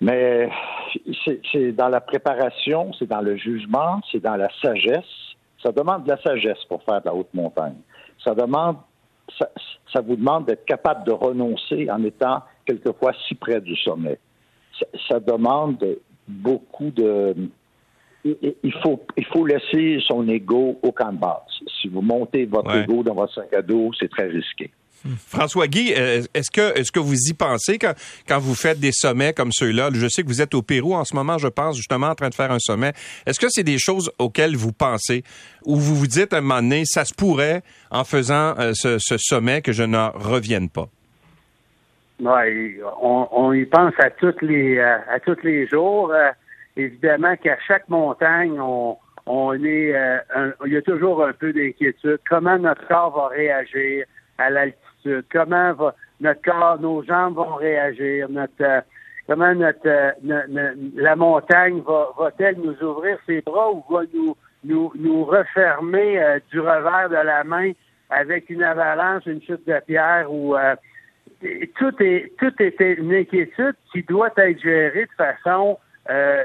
mais 0.00 0.48
c'est 1.52 1.72
dans 1.72 1.88
la 1.88 2.00
préparation, 2.00 2.92
c'est 2.98 3.08
dans 3.08 3.20
le 3.20 3.36
jugement, 3.36 4.00
c'est 4.10 4.22
dans 4.22 4.36
la 4.36 4.48
sagesse. 4.62 5.04
Ça 5.62 5.70
demande 5.72 6.04
de 6.04 6.08
la 6.08 6.22
sagesse 6.22 6.64
pour 6.66 6.82
faire 6.84 7.02
de 7.02 7.06
la 7.06 7.14
haute 7.14 7.34
montagne. 7.34 7.76
Ça 8.24 8.34
demande, 8.34 8.78
ça 9.38 10.00
vous 10.00 10.16
demande 10.16 10.46
d'être 10.46 10.64
capable 10.64 11.04
de 11.04 11.12
renoncer 11.12 11.90
en 11.90 12.02
étant 12.04 12.42
quelquefois 12.64 13.12
si 13.26 13.34
près 13.34 13.60
du 13.60 13.76
sommet. 13.76 14.18
Ça, 15.08 15.20
demande 15.20 15.84
beaucoup 16.26 16.90
de... 16.90 17.34
Il 18.24 18.74
faut, 18.82 19.02
il 19.16 19.24
faut 19.26 19.46
laisser 19.46 19.98
son 20.06 20.28
ego 20.28 20.78
au 20.82 20.92
camp 20.92 21.12
de 21.12 21.18
base. 21.18 21.40
Si 21.80 21.88
vous 21.88 22.02
montez 22.02 22.44
votre 22.44 22.74
ego 22.74 23.02
dans 23.02 23.14
votre 23.14 23.34
sac 23.34 23.52
à 23.54 23.62
dos, 23.62 23.90
c'est 23.98 24.10
très 24.10 24.26
risqué. 24.28 24.70
François 25.26 25.66
Guy, 25.66 25.94
euh, 25.96 26.22
est-ce 26.34 26.50
que, 26.50 26.78
est-ce 26.78 26.92
que 26.92 27.00
vous 27.00 27.16
y 27.16 27.32
pensez 27.32 27.78
quand, 27.78 27.94
quand 28.28 28.38
vous 28.38 28.54
faites 28.54 28.78
des 28.78 28.92
sommets 28.92 29.32
comme 29.32 29.50
ceux-là? 29.52 29.88
Je 29.92 30.06
sais 30.08 30.22
que 30.22 30.28
vous 30.28 30.42
êtes 30.42 30.54
au 30.54 30.62
Pérou 30.62 30.94
en 30.94 31.04
ce 31.04 31.14
moment, 31.14 31.38
je 31.38 31.48
pense, 31.48 31.76
justement, 31.76 32.08
en 32.08 32.14
train 32.14 32.28
de 32.28 32.34
faire 32.34 32.52
un 32.52 32.58
sommet. 32.58 32.92
Est-ce 33.26 33.40
que 33.40 33.46
c'est 33.48 33.64
des 33.64 33.78
choses 33.78 34.10
auxquelles 34.18 34.56
vous 34.56 34.72
pensez? 34.72 35.22
Ou 35.64 35.76
vous 35.76 35.94
vous 35.94 36.06
dites 36.06 36.34
à 36.34 36.38
un 36.38 36.40
moment 36.42 36.60
donné, 36.60 36.82
ça 36.84 37.04
se 37.04 37.14
pourrait, 37.14 37.62
en 37.90 38.04
faisant 38.04 38.54
euh, 38.58 38.72
ce, 38.74 38.98
ce 38.98 39.16
sommet, 39.18 39.62
que 39.62 39.72
je 39.72 39.84
n'en 39.84 40.10
revienne 40.10 40.68
pas? 40.68 40.88
Oui, 42.22 42.78
on, 43.00 43.52
y 43.54 43.64
pense 43.64 43.94
à 43.98 44.10
tous 44.10 44.34
les 44.42 44.76
euh, 44.76 44.98
à, 45.08 45.20
tous 45.20 45.38
les 45.42 45.66
jours. 45.66 46.12
Euh, 46.12 46.30
évidemment 46.76 47.34
qu'à 47.36 47.56
chaque 47.66 47.88
montagne, 47.88 48.60
on, 48.60 48.98
on 49.24 49.54
est 49.54 49.94
euh, 49.94 50.18
il 50.66 50.72
y 50.72 50.76
a 50.76 50.82
toujours 50.82 51.24
un 51.24 51.32
peu 51.32 51.50
d'inquiétude. 51.54 52.20
Comment 52.28 52.58
notre 52.58 52.86
corps 52.88 53.16
va 53.16 53.28
réagir 53.28 54.04
à 54.36 54.50
l'altitude? 54.50 55.24
Comment 55.32 55.72
va 55.72 55.94
notre 56.20 56.42
corps, 56.42 56.78
nos 56.78 57.02
jambes 57.04 57.36
vont 57.36 57.54
réagir? 57.54 58.28
Notre 58.28 58.84
comment 59.26 59.54
notre, 59.54 60.14
la 60.22 61.16
montagne 61.16 61.80
va 61.80 62.08
va-t-elle 62.18 62.58
nous 62.58 62.76
ouvrir 62.86 63.16
ses 63.24 63.40
bras 63.40 63.72
ou 63.72 63.82
va 63.88 64.02
nous 64.12 64.36
nous, 64.62 64.92
nous 64.94 65.24
refermer 65.24 66.38
du 66.50 66.60
revers 66.60 67.08
de 67.08 67.14
la 67.14 67.44
main 67.44 67.72
avec 68.10 68.50
une 68.50 68.62
avalanche, 68.62 69.22
une 69.24 69.40
chute 69.40 69.66
de 69.66 69.80
pierre 69.86 70.30
ou 70.30 70.54
tout 71.78 71.94
est 72.02 72.32
tout 72.38 72.52
est 72.58 72.80
une 72.80 73.14
inquiétude 73.14 73.74
qui 73.92 74.02
doit 74.02 74.32
être 74.36 74.60
gérée 74.60 75.06
de 75.06 75.12
façon 75.16 75.78
euh, 76.10 76.44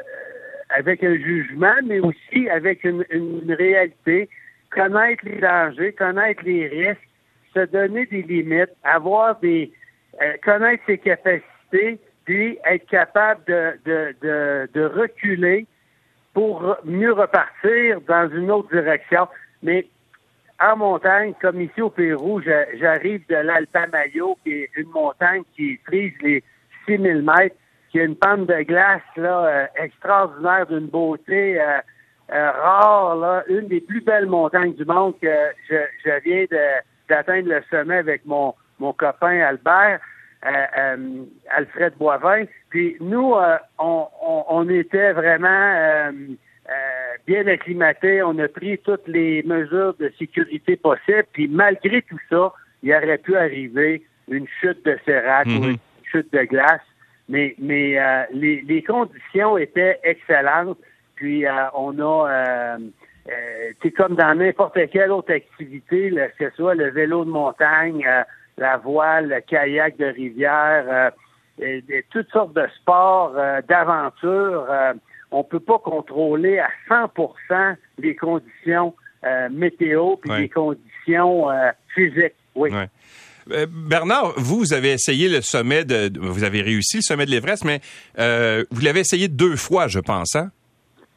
avec 0.69 1.03
un 1.03 1.15
jugement, 1.15 1.75
mais 1.85 1.99
aussi 1.99 2.49
avec 2.49 2.83
une, 2.83 3.03
réalité, 3.47 4.29
connaître 4.71 5.23
les 5.25 5.39
dangers, 5.39 5.93
connaître 5.93 6.43
les 6.43 6.67
risques, 6.67 7.07
se 7.53 7.65
donner 7.65 8.05
des 8.07 8.23
limites, 8.23 8.71
avoir 8.83 9.39
des 9.39 9.71
euh, 10.21 10.33
connaître 10.43 10.83
ses 10.85 10.97
capacités, 10.97 11.99
puis 12.23 12.57
être 12.65 12.85
capable 12.87 13.41
de, 13.45 13.73
de, 13.85 14.15
de, 14.21 14.69
de 14.73 14.85
reculer 14.85 15.65
pour 16.33 16.77
mieux 16.83 17.13
repartir 17.13 18.01
dans 18.07 18.29
une 18.29 18.49
autre 18.51 18.69
direction. 18.71 19.27
Mais 19.61 19.87
en 20.59 20.77
montagne, 20.77 21.33
comme 21.41 21.61
ici 21.61 21.81
au 21.81 21.89
Pérou, 21.89 22.41
j'arrive 22.41 23.25
de 23.27 23.35
l'Alpamayo, 23.35 24.37
qui 24.43 24.51
est 24.51 24.69
une 24.77 24.89
montagne 24.89 25.43
qui 25.55 25.77
frise 25.85 26.13
les 26.21 26.43
6000 26.85 27.23
mètres, 27.23 27.55
qui 27.91 27.99
a 27.99 28.03
une 28.03 28.15
pente 28.15 28.47
de 28.47 28.61
glace 28.63 29.01
là, 29.17 29.45
euh, 29.45 29.65
extraordinaire 29.75 30.65
d'une 30.67 30.87
beauté 30.87 31.59
euh, 31.59 31.79
euh, 32.33 32.51
rare, 32.51 33.15
là, 33.17 33.43
une 33.47 33.67
des 33.67 33.81
plus 33.81 34.01
belles 34.01 34.25
montagnes 34.27 34.73
du 34.73 34.85
monde 34.85 35.13
que 35.21 35.33
je, 35.69 35.75
je 36.03 36.23
viens 36.23 36.45
d'atteindre 37.09 37.49
le 37.49 37.61
sommet 37.69 37.97
avec 37.97 38.25
mon, 38.25 38.53
mon 38.79 38.93
copain 38.93 39.39
Albert. 39.41 39.99
Alfred 41.49 41.93
Boivin. 41.97 42.45
Puis 42.69 42.97
nous, 42.99 43.33
on, 43.79 44.07
on, 44.21 44.45
on, 44.47 44.69
était 44.69 45.11
vraiment 45.13 45.47
euh, 45.47 46.11
bien 47.27 47.45
acclimaté, 47.47 48.23
on 48.23 48.37
a 48.39 48.47
pris 48.47 48.77
toutes 48.79 49.07
les 49.07 49.43
mesures 49.43 49.93
de 49.99 50.11
sécurité 50.17 50.75
possibles, 50.75 51.25
puis 51.31 51.47
malgré 51.47 52.01
tout 52.03 52.19
ça, 52.29 52.53
il 52.83 52.93
aurait 52.93 53.17
pu 53.17 53.35
arriver 53.35 54.03
une 54.29 54.47
chute 54.59 54.83
de 54.85 54.97
sérac 55.05 55.47
ou 55.47 55.61
mhm. 55.61 55.69
une 55.71 55.77
chute 56.03 56.31
de 56.33 56.43
glace, 56.43 56.81
mais, 57.29 57.55
mais 57.59 57.99
euh, 57.99 58.23
les, 58.31 58.61
les, 58.61 58.83
conditions 58.83 59.57
étaient 59.57 59.99
excellentes, 60.03 60.77
puis 61.15 61.45
euh, 61.45 61.51
on 61.73 61.99
a, 61.99 62.77
c'est 63.81 63.91
comme 63.91 64.15
dans 64.15 64.35
n'importe 64.35 64.77
quelle 64.91 65.11
autre 65.11 65.33
activité, 65.33 66.11
que 66.11 66.49
ce 66.49 66.55
soit 66.55 66.75
le 66.75 66.89
vélo 66.89 67.25
de 67.25 67.31
montagne, 67.31 68.05
la 68.57 68.77
voile, 68.77 69.29
le 69.29 69.41
kayak 69.41 69.97
de 69.97 70.05
rivière, 70.05 71.11
toutes 72.11 72.29
sortes 72.29 72.53
de 72.53 72.67
sports, 72.75 73.33
d'aventures 73.67 74.67
on 75.31 75.43
peut 75.43 75.59
pas 75.59 75.79
contrôler 75.79 76.59
à 76.59 76.69
100% 76.89 77.75
les 77.99 78.15
conditions 78.15 78.93
euh, 79.25 79.49
météo 79.49 80.17
puis 80.17 80.31
les 80.37 80.49
conditions 80.49 81.49
euh, 81.49 81.71
physiques. 81.93 82.35
Oui. 82.53 82.69
Euh, 83.51 83.65
Bernard, 83.69 84.33
vous, 84.37 84.59
vous 84.59 84.73
avez 84.73 84.91
essayé 84.91 85.29
le 85.29 85.41
sommet 85.41 85.83
de, 85.83 86.11
vous 86.19 86.43
avez 86.43 86.61
réussi 86.61 86.97
le 86.97 87.01
sommet 87.01 87.25
de 87.25 87.31
l'Everest, 87.31 87.65
mais 87.65 87.81
vous 88.71 88.81
l'avez 88.81 89.01
essayé 89.01 89.27
deux 89.27 89.55
fois, 89.55 89.87
je 89.87 89.99
pense, 89.99 90.35
hein? 90.35 90.51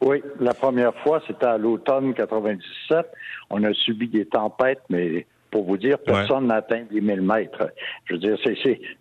Oui, 0.01 0.23
la 0.39 0.53
première 0.53 0.95
fois, 1.03 1.21
c'était 1.27 1.45
à 1.45 1.57
l'automne 1.57 2.13
97. 2.13 3.05
On 3.49 3.63
a 3.63 3.73
subi 3.73 4.07
des 4.07 4.25
tempêtes, 4.25 4.81
mais 4.89 5.25
pour 5.51 5.65
vous 5.65 5.77
dire, 5.77 5.97
personne 5.99 6.47
n'a 6.47 6.55
atteint 6.55 6.83
les 6.91 7.01
1000 7.01 7.21
mètres. 7.21 7.71
Je 8.05 8.13
veux 8.13 8.19
dire, 8.19 8.37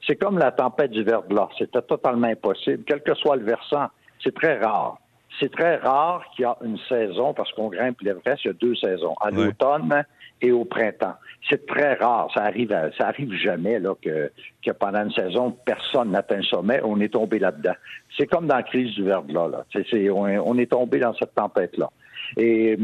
c'est 0.07 0.17
comme 0.17 0.38
la 0.38 0.50
tempête 0.50 0.91
du 0.91 1.03
verglas. 1.03 1.49
C'était 1.59 1.83
totalement 1.83 2.27
impossible. 2.27 2.83
Quel 2.87 3.03
que 3.03 3.15
soit 3.15 3.37
le 3.37 3.45
versant, 3.45 3.88
c'est 4.23 4.35
très 4.35 4.59
rare. 4.59 4.99
C'est 5.39 5.53
très 5.53 5.77
rare 5.77 6.25
qu'il 6.35 6.43
y 6.43 6.47
a 6.47 6.57
une 6.65 6.79
saison, 6.89 7.33
parce 7.33 7.53
qu'on 7.53 7.69
grimpe 7.69 8.01
l'Everest, 8.01 8.45
il 8.45 8.49
y 8.49 8.51
a 8.51 8.55
deux 8.55 8.75
saisons, 8.75 9.15
à 9.21 9.31
l'automne 9.31 10.05
et 10.41 10.51
au 10.51 10.65
printemps. 10.65 11.15
C'est 11.49 11.67
très 11.67 11.95
rare, 11.95 12.29
ça 12.35 12.45
arrive, 12.45 12.71
ça 12.99 13.09
arrive 13.09 13.33
jamais 13.35 13.79
là 13.79 13.95
que, 14.03 14.33
que 14.65 14.73
pendant 14.73 15.05
une 15.05 15.13
saison 15.13 15.57
personne 15.65 16.11
n'atteint 16.11 16.39
le 16.39 16.43
sommet, 16.43 16.81
on 16.83 16.99
est 17.01 17.13
tombé 17.13 17.39
là-dedans. 17.39 17.75
C'est 18.17 18.27
comme 18.27 18.47
dans 18.47 18.57
la 18.57 18.63
crise 18.63 18.95
du 18.95 19.05
verglas 19.05 19.49
là. 19.49 19.65
C'est, 19.73 20.11
on, 20.11 20.59
est 20.59 20.71
tombé 20.71 20.99
dans 20.99 21.15
cette 21.15 21.35
tempête 21.35 21.77
là. 21.77 21.91
Et 22.37 22.79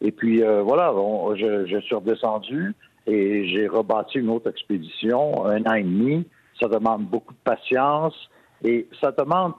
et 0.00 0.12
puis 0.12 0.44
euh, 0.44 0.62
voilà, 0.62 0.92
je, 1.34 1.66
je 1.66 1.78
suis 1.80 1.94
redescendu 1.96 2.74
et 3.06 3.48
j'ai 3.48 3.66
rebâti 3.66 4.18
une 4.18 4.30
autre 4.30 4.48
expédition 4.50 5.44
un 5.46 5.62
an 5.64 5.74
et 5.74 5.82
demi 5.82 6.24
ça 6.60 6.68
demande 6.68 7.04
beaucoup 7.04 7.32
de 7.32 7.38
patience 7.44 8.14
et 8.64 8.88
ça 9.00 9.12
demande, 9.12 9.52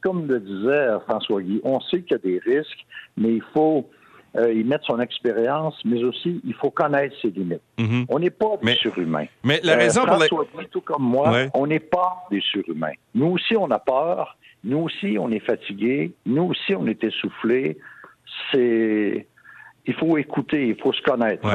comme 0.00 0.26
le 0.26 0.40
disait 0.40 0.88
François 1.06 1.42
Guy, 1.42 1.60
on 1.64 1.80
sait 1.80 2.02
qu'il 2.02 2.12
y 2.12 2.14
a 2.14 2.18
des 2.18 2.38
risques, 2.38 2.86
mais 3.16 3.34
il 3.34 3.42
faut 3.54 3.88
euh, 4.36 4.52
y 4.52 4.64
mettre 4.64 4.86
son 4.86 5.00
expérience, 5.00 5.78
mais 5.84 6.02
aussi 6.04 6.40
il 6.44 6.54
faut 6.54 6.70
connaître 6.70 7.14
ses 7.20 7.30
limites. 7.30 7.62
Mhm. 7.78 8.06
On 8.08 8.18
n'est 8.18 8.30
pas 8.30 8.56
des 8.62 8.74
surhumains. 8.74 9.26
Mais 9.44 9.60
la 9.62 9.76
raison 9.76 10.04
pour 10.04 10.16
François 10.16 10.44
Guy, 10.58 10.66
tout 10.70 10.80
comme 10.80 11.02
moi, 11.02 11.46
on 11.54 11.66
n'est 11.66 11.78
pas 11.78 12.26
des 12.30 12.40
surhumains. 12.40 12.92
Nous 13.14 13.26
aussi, 13.26 13.56
on 13.56 13.70
a 13.70 13.78
peur. 13.78 14.36
Nous 14.64 14.78
aussi, 14.78 15.16
on 15.20 15.30
est 15.30 15.40
fatigué. 15.40 16.12
Nous 16.26 16.42
aussi, 16.42 16.74
on 16.74 16.86
est 16.86 17.02
essoufflé. 17.04 17.78
C'est, 18.52 19.26
il 19.86 19.94
faut 19.94 20.18
écouter, 20.18 20.68
il 20.68 20.76
faut 20.76 20.92
se 20.92 21.02
connaître. 21.02 21.46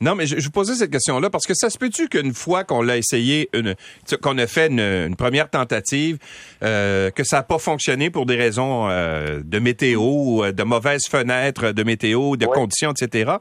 Non, 0.00 0.14
mais 0.14 0.26
je, 0.26 0.36
vous 0.36 0.50
posais 0.50 0.74
cette 0.74 0.90
question-là 0.90 1.28
parce 1.28 1.46
que 1.46 1.54
ça 1.54 1.70
se 1.70 1.78
peut-tu 1.78 2.08
qu'une 2.08 2.32
fois 2.32 2.64
qu'on 2.64 2.82
l'a 2.82 2.96
essayé, 2.96 3.48
une, 3.52 3.74
qu'on 4.22 4.38
a 4.38 4.46
fait 4.46 4.68
une, 4.68 5.16
première 5.16 5.50
tentative, 5.50 6.18
euh, 6.62 7.10
que 7.10 7.24
ça 7.24 7.38
n'a 7.38 7.42
pas 7.42 7.58
fonctionné 7.58 8.10
pour 8.10 8.24
des 8.24 8.36
raisons 8.36 8.88
euh, 8.88 9.40
de 9.44 9.58
météo, 9.58 10.44
euh, 10.44 10.52
de 10.52 10.62
mauvaises 10.62 11.06
fenêtres 11.10 11.72
de 11.72 11.82
météo, 11.82 12.36
de 12.36 12.46
conditions, 12.46 12.92
etc., 12.92 13.32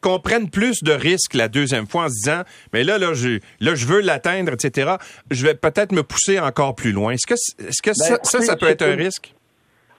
qu'on 0.00 0.20
prenne 0.20 0.50
plus 0.50 0.82
de 0.82 0.92
risques 0.92 1.34
la 1.34 1.48
deuxième 1.48 1.86
fois 1.86 2.04
en 2.04 2.08
se 2.08 2.14
disant, 2.14 2.42
mais 2.72 2.84
là, 2.84 2.98
là, 2.98 3.14
je, 3.14 3.40
là, 3.60 3.74
je 3.74 3.86
veux 3.86 4.00
l'atteindre, 4.00 4.52
etc., 4.52 4.96
je 5.30 5.44
vais 5.44 5.54
peut-être 5.54 5.92
me 5.92 6.02
pousser 6.02 6.38
encore 6.38 6.74
plus 6.74 6.92
loin. 6.92 7.12
Est-ce 7.12 7.26
que, 7.26 7.34
est-ce 7.34 7.82
que 7.82 7.90
ben, 7.98 8.18
ça, 8.22 8.40
ça, 8.42 8.56
peut 8.56 8.68
être 8.68 8.82
un 8.82 8.94
risque? 8.94 9.34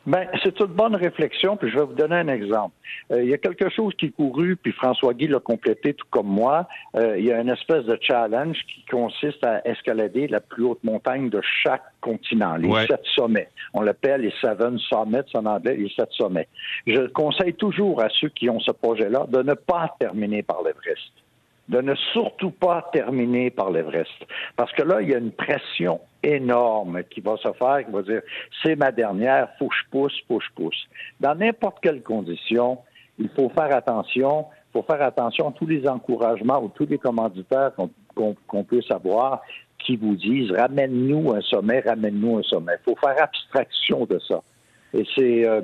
Ben, 0.07 0.25
c'est 0.41 0.57
une 0.61 0.67
bonne 0.67 0.95
réflexion, 0.95 1.57
puis 1.57 1.69
je 1.69 1.77
vais 1.77 1.83
vous 1.83 1.93
donner 1.93 2.15
un 2.15 2.29
exemple. 2.29 2.73
Euh, 3.11 3.21
il 3.23 3.29
y 3.29 3.33
a 3.33 3.37
quelque 3.37 3.69
chose 3.69 3.93
qui 3.97 4.05
est 4.05 4.11
couru, 4.11 4.55
puis 4.55 4.71
François 4.71 5.13
Guy 5.13 5.27
l'a 5.27 5.41
complété 5.41 5.93
tout 5.93 6.05
comme 6.09 6.27
moi. 6.27 6.65
Euh, 6.95 7.17
il 7.19 7.25
y 7.25 7.31
a 7.33 7.41
une 7.41 7.49
espèce 7.49 7.83
de 7.83 7.99
challenge 8.01 8.57
qui 8.73 8.85
consiste 8.85 9.43
à 9.43 9.67
escalader 9.67 10.29
la 10.29 10.39
plus 10.39 10.63
haute 10.63 10.81
montagne 10.81 11.29
de 11.29 11.41
chaque 11.61 11.83
continent, 11.99 12.55
les 12.55 12.71
sept 12.87 13.03
sommets. 13.15 13.49
On 13.73 13.81
l'appelle 13.81 14.21
les 14.21 14.33
Seven 14.39 14.79
Summits 14.79 15.29
en 15.33 15.45
anglais, 15.45 15.75
les 15.75 15.89
sept 15.89 16.09
sommets. 16.11 16.47
Je 16.85 17.07
conseille 17.07 17.55
toujours 17.55 18.01
à 18.01 18.07
ceux 18.09 18.29
qui 18.29 18.49
ont 18.49 18.61
ce 18.61 18.71
projet-là 18.71 19.25
de 19.27 19.43
ne 19.43 19.55
pas 19.55 19.93
terminer 19.99 20.41
par 20.41 20.63
l'Everest 20.63 21.11
de 21.69 21.81
ne 21.81 21.95
surtout 22.13 22.51
pas 22.51 22.89
terminer 22.93 23.49
par 23.49 23.71
l'Everest. 23.71 24.25
Parce 24.55 24.71
que 24.73 24.83
là, 24.83 25.01
il 25.01 25.09
y 25.09 25.15
a 25.15 25.17
une 25.17 25.31
pression 25.31 25.99
énorme 26.23 27.03
qui 27.09 27.21
va 27.21 27.35
se 27.37 27.51
faire, 27.53 27.85
qui 27.85 27.91
va 27.91 28.01
dire, 28.01 28.21
c'est 28.63 28.75
ma 28.75 28.91
dernière, 28.91 29.49
faut 29.59 29.67
que 29.67 29.75
je 29.75 29.89
pousse, 29.89 30.13
faut 30.27 30.39
que 30.39 30.45
je 30.45 30.53
pousse. 30.55 30.87
Dans 31.19 31.35
n'importe 31.35 31.79
quelle 31.81 32.01
condition, 32.01 32.79
il 33.19 33.29
faut 33.29 33.49
faire 33.49 33.75
attention, 33.75 34.45
il 34.69 34.73
faut 34.73 34.83
faire 34.83 35.01
attention 35.01 35.49
à 35.49 35.51
tous 35.51 35.67
les 35.67 35.87
encouragements 35.87 36.61
ou 36.61 36.69
tous 36.69 36.85
les 36.85 36.97
commanditaires 36.97 37.71
qu'on 38.15 38.63
puisse 38.63 38.89
avoir 38.91 39.41
qui 39.79 39.95
vous 39.95 40.15
disent, 40.15 40.51
ramène-nous 40.51 41.33
un 41.33 41.41
sommet, 41.41 41.81
ramène-nous 41.81 42.39
un 42.39 42.43
sommet. 42.43 42.73
Il 42.81 42.91
faut 42.91 42.99
faire 42.99 43.21
abstraction 43.21 44.05
de 44.05 44.19
ça. 44.19 44.41
Et 44.93 45.05
c'est, 45.15 45.47
euh, 45.47 45.61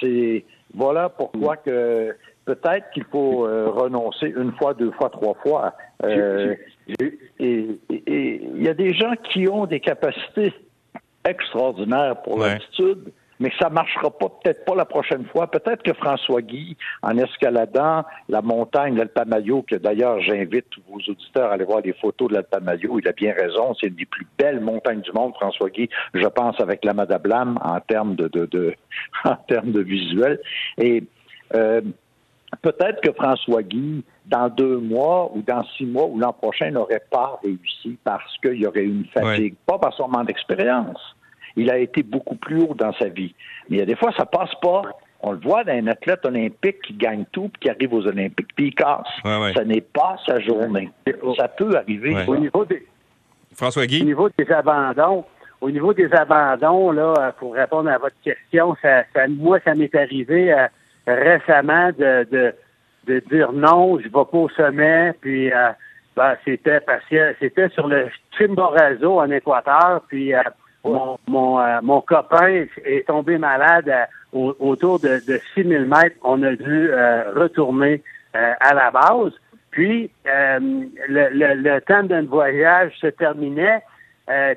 c'est, 0.00 0.44
voilà 0.74 1.08
pourquoi 1.08 1.56
que 1.56 2.14
peut-être 2.48 2.90
qu'il 2.94 3.04
faut 3.04 3.46
euh, 3.46 3.68
renoncer 3.68 4.32
une 4.34 4.52
fois, 4.52 4.72
deux 4.72 4.90
fois, 4.92 5.10
trois 5.10 5.34
fois. 5.42 5.74
Euh, 6.02 6.54
et 6.98 7.78
il 7.90 8.62
y 8.62 8.68
a 8.68 8.74
des 8.74 8.94
gens 8.94 9.12
qui 9.30 9.46
ont 9.48 9.66
des 9.66 9.80
capacités 9.80 10.54
extraordinaires 11.26 12.22
pour 12.22 12.38
l'altitude, 12.38 13.12
mais 13.38 13.52
ça 13.60 13.68
marchera 13.68 14.10
pas, 14.10 14.28
peut-être 14.30 14.64
pas 14.64 14.74
la 14.74 14.86
prochaine 14.86 15.26
fois. 15.26 15.46
Peut-être 15.46 15.82
que 15.82 15.92
François 15.92 16.40
Guy, 16.40 16.74
en 17.02 17.18
escaladant 17.18 18.04
la 18.30 18.40
montagne 18.40 18.96
l'Alpamayo, 18.96 19.60
que 19.62 19.76
d'ailleurs 19.76 20.22
j'invite 20.22 20.70
tous 20.70 20.82
vos 20.88 21.00
auditeurs 21.06 21.50
à 21.50 21.52
aller 21.52 21.64
voir 21.64 21.82
les 21.82 21.92
photos 21.92 22.30
de 22.30 22.34
l'Alpamayo, 22.34 22.98
il 22.98 23.06
a 23.08 23.12
bien 23.12 23.34
raison, 23.34 23.74
c'est 23.78 23.88
une 23.88 23.94
des 23.94 24.06
plus 24.06 24.26
belles 24.38 24.60
montagnes 24.60 25.02
du 25.02 25.12
monde, 25.12 25.34
François 25.34 25.68
Guy, 25.68 25.90
je 26.14 26.26
pense 26.28 26.58
avec 26.60 26.82
la 26.82 26.94
Madablam 26.94 27.58
en 27.62 27.78
termes 27.80 28.14
de, 28.14 28.28
de, 28.28 28.46
de 28.46 28.74
en 29.24 29.36
termes 29.36 29.72
de 29.72 29.82
visuel. 29.82 30.40
Et 30.78 31.04
euh, 31.54 31.82
peut-être 32.62 33.00
que 33.00 33.12
François 33.12 33.62
Guy, 33.62 34.04
dans 34.26 34.48
deux 34.48 34.78
mois 34.78 35.30
ou 35.34 35.42
dans 35.42 35.64
six 35.76 35.86
mois 35.86 36.06
ou 36.06 36.18
l'an 36.18 36.32
prochain, 36.32 36.70
n'aurait 36.70 37.02
pas 37.10 37.38
réussi 37.42 37.98
parce 38.04 38.36
qu'il 38.38 38.60
y 38.60 38.66
aurait 38.66 38.84
eu 38.84 39.04
une 39.04 39.06
fatigue, 39.06 39.54
pas 39.66 39.78
par 39.78 39.92
son 39.94 40.08
manque 40.08 40.26
d'expérience. 40.26 41.16
Il 41.56 41.70
a 41.70 41.78
été 41.78 42.02
beaucoup 42.02 42.36
plus 42.36 42.62
haut 42.62 42.74
dans 42.74 42.92
sa 42.94 43.08
vie. 43.08 43.34
Mais 43.68 43.76
il 43.76 43.80
y 43.80 43.82
a 43.82 43.86
des 43.86 43.96
fois, 43.96 44.12
ça 44.16 44.26
passe 44.26 44.54
pas. 44.62 44.82
On 45.20 45.32
le 45.32 45.38
voit 45.38 45.64
d'un 45.64 45.88
athlète 45.88 46.24
olympique 46.24 46.80
qui 46.82 46.92
gagne 46.92 47.24
tout, 47.32 47.48
puis 47.48 47.60
qui 47.62 47.70
arrive 47.70 47.92
aux 47.92 48.06
Olympiques, 48.06 48.54
puis 48.54 48.68
il 48.68 48.74
casse. 48.74 49.08
Ça 49.24 49.64
n'est 49.64 49.80
pas 49.80 50.16
sa 50.24 50.38
journée. 50.38 50.90
Ça 51.36 51.48
peut 51.48 51.74
arriver. 51.76 52.16
Au 52.28 52.36
niveau 52.36 52.64
des 52.64 52.86
François 53.52 53.86
Guy? 53.86 54.02
Au 54.02 54.04
niveau 54.04 54.28
des 54.38 54.50
abandons, 54.52 55.24
au 55.60 55.70
niveau 55.70 55.92
des 55.92 56.12
abandons, 56.12 56.92
là, 56.92 57.32
pour 57.38 57.54
répondre 57.54 57.90
à 57.90 57.98
votre 57.98 58.14
question, 58.22 58.76
ça, 58.80 59.02
moi, 59.28 59.58
ça 59.64 59.74
m'est 59.74 59.94
arrivé. 59.96 60.52
Euh, 60.52 60.68
récemment 61.14 61.90
de, 61.98 62.26
de, 62.30 62.54
de 63.06 63.20
dire 63.30 63.52
non, 63.52 63.98
je 63.98 64.04
vais 64.04 64.10
pas 64.10 64.28
au 64.32 64.48
sommet, 64.50 65.12
puis 65.20 65.52
euh, 65.52 65.70
ben, 66.16 66.36
c'était 66.44 66.80
parce 66.80 67.04
que 67.06 67.34
c'était 67.40 67.68
sur 67.70 67.88
le 67.88 68.08
Chimborazo 68.36 69.20
en 69.20 69.30
Équateur, 69.30 70.02
puis 70.08 70.34
euh, 70.34 70.42
mon, 70.84 71.18
mon, 71.26 71.60
euh, 71.60 71.80
mon, 71.82 72.00
copain 72.00 72.66
est 72.84 73.06
tombé 73.06 73.38
malade 73.38 73.92
autour 74.32 75.00
de, 75.00 75.20
de 75.26 75.40
6000 75.54 75.86
mètres. 75.86 76.16
On 76.22 76.42
a 76.42 76.54
dû 76.54 76.90
retourner 77.34 78.02
à 78.32 78.74
la 78.74 78.90
base. 78.90 79.32
Puis, 79.70 80.10
le, 80.24 80.88
le, 81.08 81.54
le, 81.54 81.80
temps 81.80 82.02
d'un 82.02 82.24
voyage 82.24 82.92
se 83.00 83.06
terminait. 83.08 83.82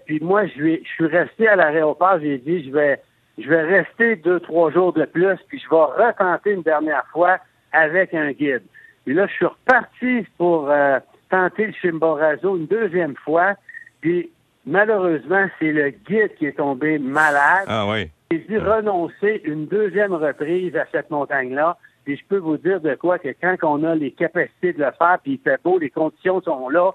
puis 0.06 0.20
moi, 0.22 0.46
je, 0.48 0.78
je 0.84 0.90
suis 0.96 1.08
resté 1.08 1.48
à 1.48 1.56
l'aéroport. 1.56 2.20
J'ai 2.22 2.38
dit, 2.38 2.66
je 2.66 2.72
vais 2.72 3.00
je 3.38 3.48
vais 3.48 3.62
rester 3.62 4.16
deux, 4.18 4.40
trois 4.40 4.72
jours 4.72 4.94
de 4.94 5.06
plus, 5.06 5.38
puis 5.48 5.60
je 5.60 5.70
vais 5.70 6.08
retenter 6.08 6.52
une 6.52 6.62
dernière 6.62 7.06
fois 7.12 7.38
avec 7.72 8.14
un 8.14 8.32
guide. 8.32 8.64
Et 9.08 9.14
là, 9.14 9.28
je 9.28 9.34
suis 9.34 9.46
reparti 9.46 10.28
pour 10.38 10.70
euh, 10.70 11.00
tenter 11.30 11.68
le 11.68 11.74
Chimborazo 11.74 12.58
une 12.58 12.68
deuxième 12.68 13.16
fois, 13.16 13.56
puis 14.02 14.30
malheureusement, 14.66 15.48
c'est 15.60 15.72
le 15.72 15.90
guide 15.90 16.36
qui 16.38 16.46
est 16.46 16.58
tombé 16.58 17.00
malade. 17.00 17.66
Ah 17.68 17.88
oui. 17.90 18.10
J'ai 18.32 18.40
dû 18.40 18.60
renoncer 18.60 19.42
une 19.44 19.66
deuxième 19.66 20.14
reprise 20.14 20.76
à 20.76 20.86
cette 20.92 21.10
montagne-là. 21.10 21.78
Puis 22.06 22.18
je 22.18 22.24
peux 22.28 22.38
vous 22.38 22.58
dire 22.58 22.82
de 22.82 22.96
quoi 22.96 23.20
que 23.20 23.30
quand 23.42 23.56
on 23.64 23.84
a 23.84 23.94
les 23.94 24.12
capacités 24.12 24.74
de 24.74 24.80
le 24.80 24.92
faire, 24.98 25.20
puis 25.22 25.34
il 25.34 25.40
fait 25.40 25.62
beau, 25.64 25.78
les 25.78 25.90
conditions 25.90 26.42
sont 26.42 26.70
là, 26.70 26.92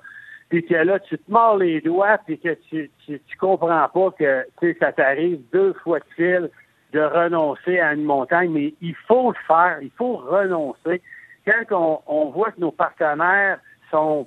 puis 0.48 0.64
que 0.64 0.74
là, 0.74 0.98
tu 1.00 1.18
te 1.18 1.30
mords 1.30 1.56
les 1.56 1.80
doigts, 1.80 2.18
puis 2.24 2.38
que 2.38 2.54
tu, 2.68 2.90
tu, 3.04 3.20
comprends 3.38 3.88
pas 3.88 4.10
que 4.16 4.46
ça 4.80 4.92
t'arrive 4.92 5.40
deux 5.52 5.72
fois 5.82 5.98
de 5.98 6.04
fil 6.14 6.50
de 6.92 7.00
renoncer 7.00 7.78
à 7.78 7.92
une 7.94 8.04
montagne, 8.04 8.50
mais 8.50 8.74
il 8.80 8.94
faut 9.06 9.30
le 9.30 9.36
faire, 9.46 9.78
il 9.82 9.90
faut 9.90 10.16
renoncer. 10.16 11.02
Quand 11.44 12.02
on, 12.06 12.30
voit 12.30 12.52
que 12.52 12.60
nos 12.60 12.72
partenaires 12.72 13.58
sont 13.90 14.26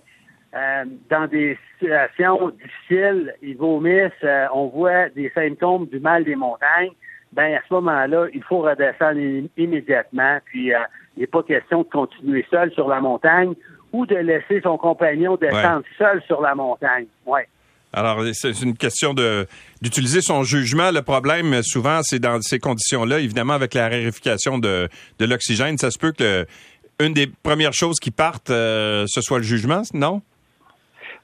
euh, 0.56 0.86
dans 1.10 1.28
des 1.28 1.58
situations 1.74 2.50
difficiles, 2.50 3.34
ils 3.42 3.58
vomissent, 3.58 4.12
euh, 4.24 4.48
on 4.54 4.68
voit 4.68 5.10
des 5.10 5.30
symptômes 5.32 5.88
du 5.88 6.00
mal 6.00 6.24
des 6.24 6.36
montagnes, 6.36 6.92
ben 7.34 7.56
à 7.56 7.60
ce 7.68 7.74
moment-là, 7.76 8.28
il 8.34 8.44
faut 8.44 8.60
redescendre 8.60 9.20
immédiatement. 9.58 10.40
Puis 10.46 10.74
euh, 10.74 10.80
il 11.16 11.22
n'est 11.22 11.28
pas 11.28 11.44
question 11.44 11.80
de 11.80 11.90
continuer 11.90 12.46
seul 12.50 12.72
sur 12.72 12.88
la 12.88 13.02
montagne 13.02 13.54
ou 13.92 14.06
de 14.06 14.16
laisser 14.16 14.62
son 14.62 14.78
compagnon 14.78 15.36
descendre 15.36 15.84
seul 15.98 16.22
sur 16.28 16.42
la 16.42 16.56
montagne. 16.56 17.06
Ouais. 17.26 17.48
Alors, 17.92 18.24
c'est 18.34 18.62
une 18.62 18.78
question 18.78 19.14
de 19.14 19.48
d'utiliser 19.82 20.22
son 20.22 20.44
jugement. 20.44 20.92
Le 20.92 21.02
problème, 21.02 21.64
souvent, 21.64 22.02
c'est 22.04 22.20
dans 22.20 22.40
ces 22.42 22.60
conditions-là, 22.60 23.20
évidemment, 23.20 23.54
avec 23.54 23.74
la 23.74 23.84
raréfication 23.84 24.60
de, 24.60 24.90
de 25.18 25.26
l'oxygène, 25.26 25.78
ça 25.78 25.90
se 25.90 25.98
peut 25.98 26.12
que 26.12 26.46
une 27.00 27.14
des 27.14 27.28
premières 27.28 27.74
choses 27.74 27.98
qui 28.00 28.12
partent, 28.12 28.50
euh, 28.50 29.06
ce 29.08 29.22
soit 29.22 29.38
le 29.38 29.44
jugement, 29.44 29.82
non? 29.94 30.22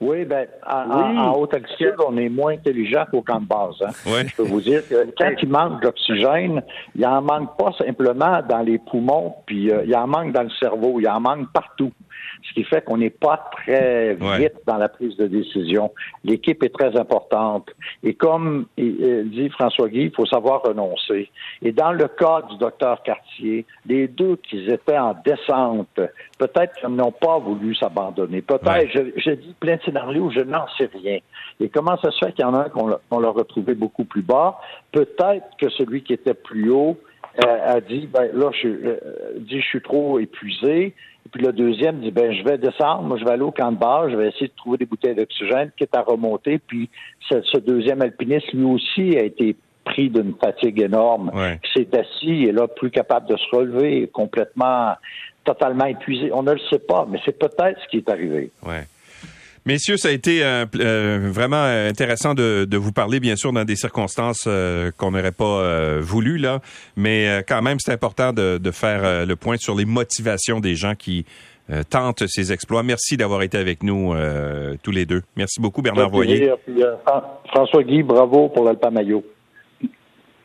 Oui, 0.01 0.25
ben, 0.25 0.45
en, 0.69 1.33
haute 1.37 1.53
altitude, 1.53 1.95
on 2.05 2.17
est 2.17 2.27
moins 2.27 2.53
intelligent 2.53 3.05
qu'au 3.09 3.21
camp 3.21 3.39
de 3.39 3.45
base. 3.45 3.75
Hein. 3.81 4.23
Je 4.27 4.35
peux 4.35 4.43
vous 4.43 4.59
dire 4.59 4.85
que 4.87 5.07
quand 5.17 5.31
il 5.41 5.47
manque 5.47 5.81
d'oxygène, 5.81 6.61
il 6.95 7.05
en 7.05 7.21
manque 7.21 7.57
pas 7.57 7.71
simplement 7.77 8.41
dans 8.47 8.59
les 8.59 8.77
poumons, 8.77 9.35
puis 9.45 9.71
euh, 9.71 9.83
il 9.85 9.95
en 9.95 10.07
manque 10.07 10.33
dans 10.33 10.43
le 10.43 10.49
cerveau, 10.59 10.99
il 10.99 11.07
en 11.07 11.21
manque 11.21 11.49
partout 11.53 11.91
ce 12.47 12.53
qui 12.53 12.63
fait 12.63 12.83
qu'on 12.83 12.97
n'est 12.97 13.09
pas 13.09 13.49
très 13.51 14.15
vite 14.15 14.53
dans 14.65 14.77
la 14.77 14.89
prise 14.89 15.15
de 15.17 15.27
décision. 15.27 15.91
L'équipe 16.23 16.63
est 16.63 16.73
très 16.73 16.95
importante. 16.97 17.69
Et 18.03 18.13
comme 18.13 18.67
dit 18.77 19.49
François 19.49 19.89
Guy, 19.89 20.03
il 20.03 20.11
faut 20.11 20.25
savoir 20.25 20.61
renoncer. 20.63 21.29
Et 21.61 21.71
dans 21.71 21.91
le 21.91 22.07
cas 22.07 22.41
du 22.49 22.57
docteur 22.57 23.01
Cartier, 23.03 23.65
les 23.85 24.07
deux 24.07 24.37
qui 24.37 24.69
étaient 24.69 24.97
en 24.97 25.15
descente, 25.25 25.99
peut-être 26.37 26.73
qu'ils 26.79 26.89
n'ont 26.89 27.11
pas 27.11 27.39
voulu 27.39 27.75
s'abandonner. 27.75 28.41
Peut-être, 28.41 28.89
je, 29.17 29.31
dis 29.31 29.55
plein 29.59 29.77
de 29.77 29.81
scénarios, 29.81 30.31
je 30.31 30.41
n'en 30.41 30.65
sais 30.77 30.89
rien. 31.01 31.19
Et 31.59 31.69
comment 31.69 31.97
ça 31.97 32.11
se 32.11 32.25
fait 32.25 32.33
qu'il 32.33 32.43
y 32.43 32.47
en 32.47 32.53
a 32.53 32.65
un 32.65 32.69
qu'on 32.69 33.19
l'a 33.19 33.29
retrouvé 33.29 33.73
beaucoup 33.73 34.05
plus 34.05 34.21
bas? 34.21 34.59
Peut-être 34.91 35.45
que 35.59 35.69
celui 35.69 36.03
qui 36.03 36.13
était 36.13 36.33
plus 36.33 36.69
haut 36.69 36.97
a 37.43 37.79
dit, 37.81 38.07
ben 38.11 38.29
là, 38.33 38.51
je, 38.61 38.67
dit, 39.39 39.61
je 39.61 39.65
suis 39.65 39.81
trop 39.81 40.19
épuisé. 40.19 40.93
Et 41.25 41.29
puis 41.31 41.43
le 41.43 41.51
deuxième 41.51 41.99
dit, 42.01 42.11
ben 42.11 42.31
je 42.31 42.43
vais 42.43 42.57
descendre, 42.57 43.01
moi 43.01 43.17
je 43.17 43.25
vais 43.25 43.31
aller 43.31 43.41
au 43.41 43.51
camp 43.51 43.71
de 43.71 43.77
base, 43.77 44.11
je 44.11 44.15
vais 44.15 44.27
essayer 44.27 44.47
de 44.47 44.55
trouver 44.55 44.77
des 44.77 44.85
bouteilles 44.85 45.15
d'oxygène, 45.15 45.71
quitte 45.75 45.95
à 45.95 46.01
remonter. 46.01 46.59
Puis 46.59 46.89
ce, 47.29 47.57
deuxième 47.57 48.01
alpiniste, 48.01 48.53
lui 48.53 48.65
aussi, 48.65 49.17
a 49.17 49.23
été 49.23 49.55
pris 49.83 50.09
d'une 50.09 50.35
fatigue 50.35 50.81
énorme, 50.81 51.31
qui 51.63 51.71
s'est 51.73 51.97
assis 51.97 52.45
et 52.45 52.51
là, 52.51 52.67
plus 52.67 52.91
capable 52.91 53.27
de 53.27 53.37
se 53.37 53.55
relever, 53.55 54.07
complètement, 54.07 54.93
totalement 55.43 55.85
épuisé. 55.85 56.31
On 56.31 56.43
ne 56.43 56.53
le 56.53 56.59
sait 56.69 56.79
pas, 56.79 57.07
mais 57.09 57.19
c'est 57.25 57.37
peut-être 57.37 57.79
ce 57.81 57.87
qui 57.89 57.97
est 57.97 58.09
arrivé. 58.09 58.51
Ouais. 58.65 58.83
Messieurs, 59.67 59.97
ça 59.97 60.09
a 60.09 60.11
été 60.11 60.43
euh, 60.43 60.65
euh, 60.79 61.17
vraiment 61.23 61.63
intéressant 61.63 62.35
de, 62.35 62.77
vous 62.77 62.91
parler, 62.91 63.19
bien 63.19 63.35
sûr, 63.35 63.51
dans 63.51 63.63
des 63.63 63.75
circonstances 63.75 64.45
euh, 64.47 64.91
qu'on 64.95 65.09
n'aurait 65.09 65.31
pas 65.31 65.99
voulu, 66.01 66.37
là. 66.37 66.59
Mais 66.95 67.43
quand 67.47 67.63
même, 67.63 67.77
c'est 67.79 67.91
important 67.91 68.31
de, 68.31 68.59
faire 68.71 69.25
le 69.25 69.35
point 69.35 69.57
sur 69.57 69.75
les 69.75 69.85
motivations 69.85 70.59
des 70.59 70.75
gens 70.75 70.93
qui 70.93 71.25
tentent 71.89 72.27
ces 72.27 72.51
exploits. 72.51 72.83
Merci 72.83 73.17
d'avoir 73.17 73.41
été 73.41 73.57
avec 73.57 73.81
nous 73.81 74.13
tous 74.83 74.91
les 74.91 75.05
deux. 75.05 75.21
Merci 75.35 75.59
beaucoup, 75.59 75.81
Bernard 75.81 76.09
Voyer. 76.09 76.51
François 77.47 77.83
Guy, 77.83 78.03
bravo 78.03 78.49
pour 78.49 78.65
l'Alpa 78.65 78.91
Maillot. 78.91 79.23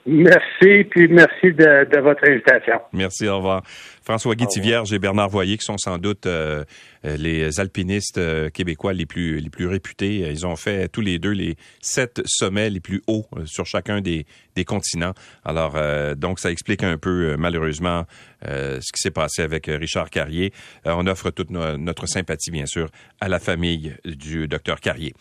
Merci, 0.07 0.85
puis 0.91 1.09
merci 1.09 1.53
de, 1.53 2.01
votre 2.01 2.27
invitation. 2.27 2.81
Merci, 2.93 3.29
au 3.29 3.37
revoir. 3.37 3.63
François 4.03 4.35
Guy 4.35 4.47
Vierge 4.61 4.93
et 4.93 4.99
Bernard 4.99 5.29
Voyer, 5.29 5.57
qui 5.59 5.65
sont 5.65 5.79
sans 5.79 5.99
doute 5.99 6.27
euh, 6.27 6.65
euh, 7.05 7.17
les 7.17 7.61
alpinistes 7.61 8.19
euh, 8.19 8.51
québécois 8.51 8.93
les 8.93 9.07
plus, 9.07 9.41
les 9.41 9.51
plus 9.51 9.67
réputés. 9.67 10.31
Ils 10.31 10.47
ont 10.47 10.57
fait 10.57 10.89
tous 10.89 11.01
les 11.01 11.19
deux 11.19 11.31
les 11.31 11.57
sept 11.81 12.21
sommets 12.25 12.71
les 12.71 12.81
plus 12.81 13.03
hauts 13.07 13.27
sur 13.45 13.67
chacun 13.67 14.01
des, 14.01 14.27
des 14.57 14.65
continents. 14.65 15.15
Alors, 15.45 15.77
donc, 16.17 16.41
ça 16.41 16.51
explique 16.51 16.83
un 16.83 16.99
peu, 16.99 17.37
malheureusement, 17.37 18.05
ce 18.43 18.79
qui 18.79 19.01
s'est 19.01 19.11
passé 19.11 19.43
avec 19.43 19.67
Richard 19.67 20.11
Carrier. 20.11 20.53
on 20.85 21.07
offre 21.07 21.31
toute 21.31 21.51
notre 21.51 22.07
sympathie, 22.07 22.51
bien 22.51 22.67
sûr, 22.67 22.89
à 23.21 23.29
la 23.29 23.39
famille 23.39 23.95
du 24.05 24.49
docteur 24.49 24.81
Carrier. 24.81 25.15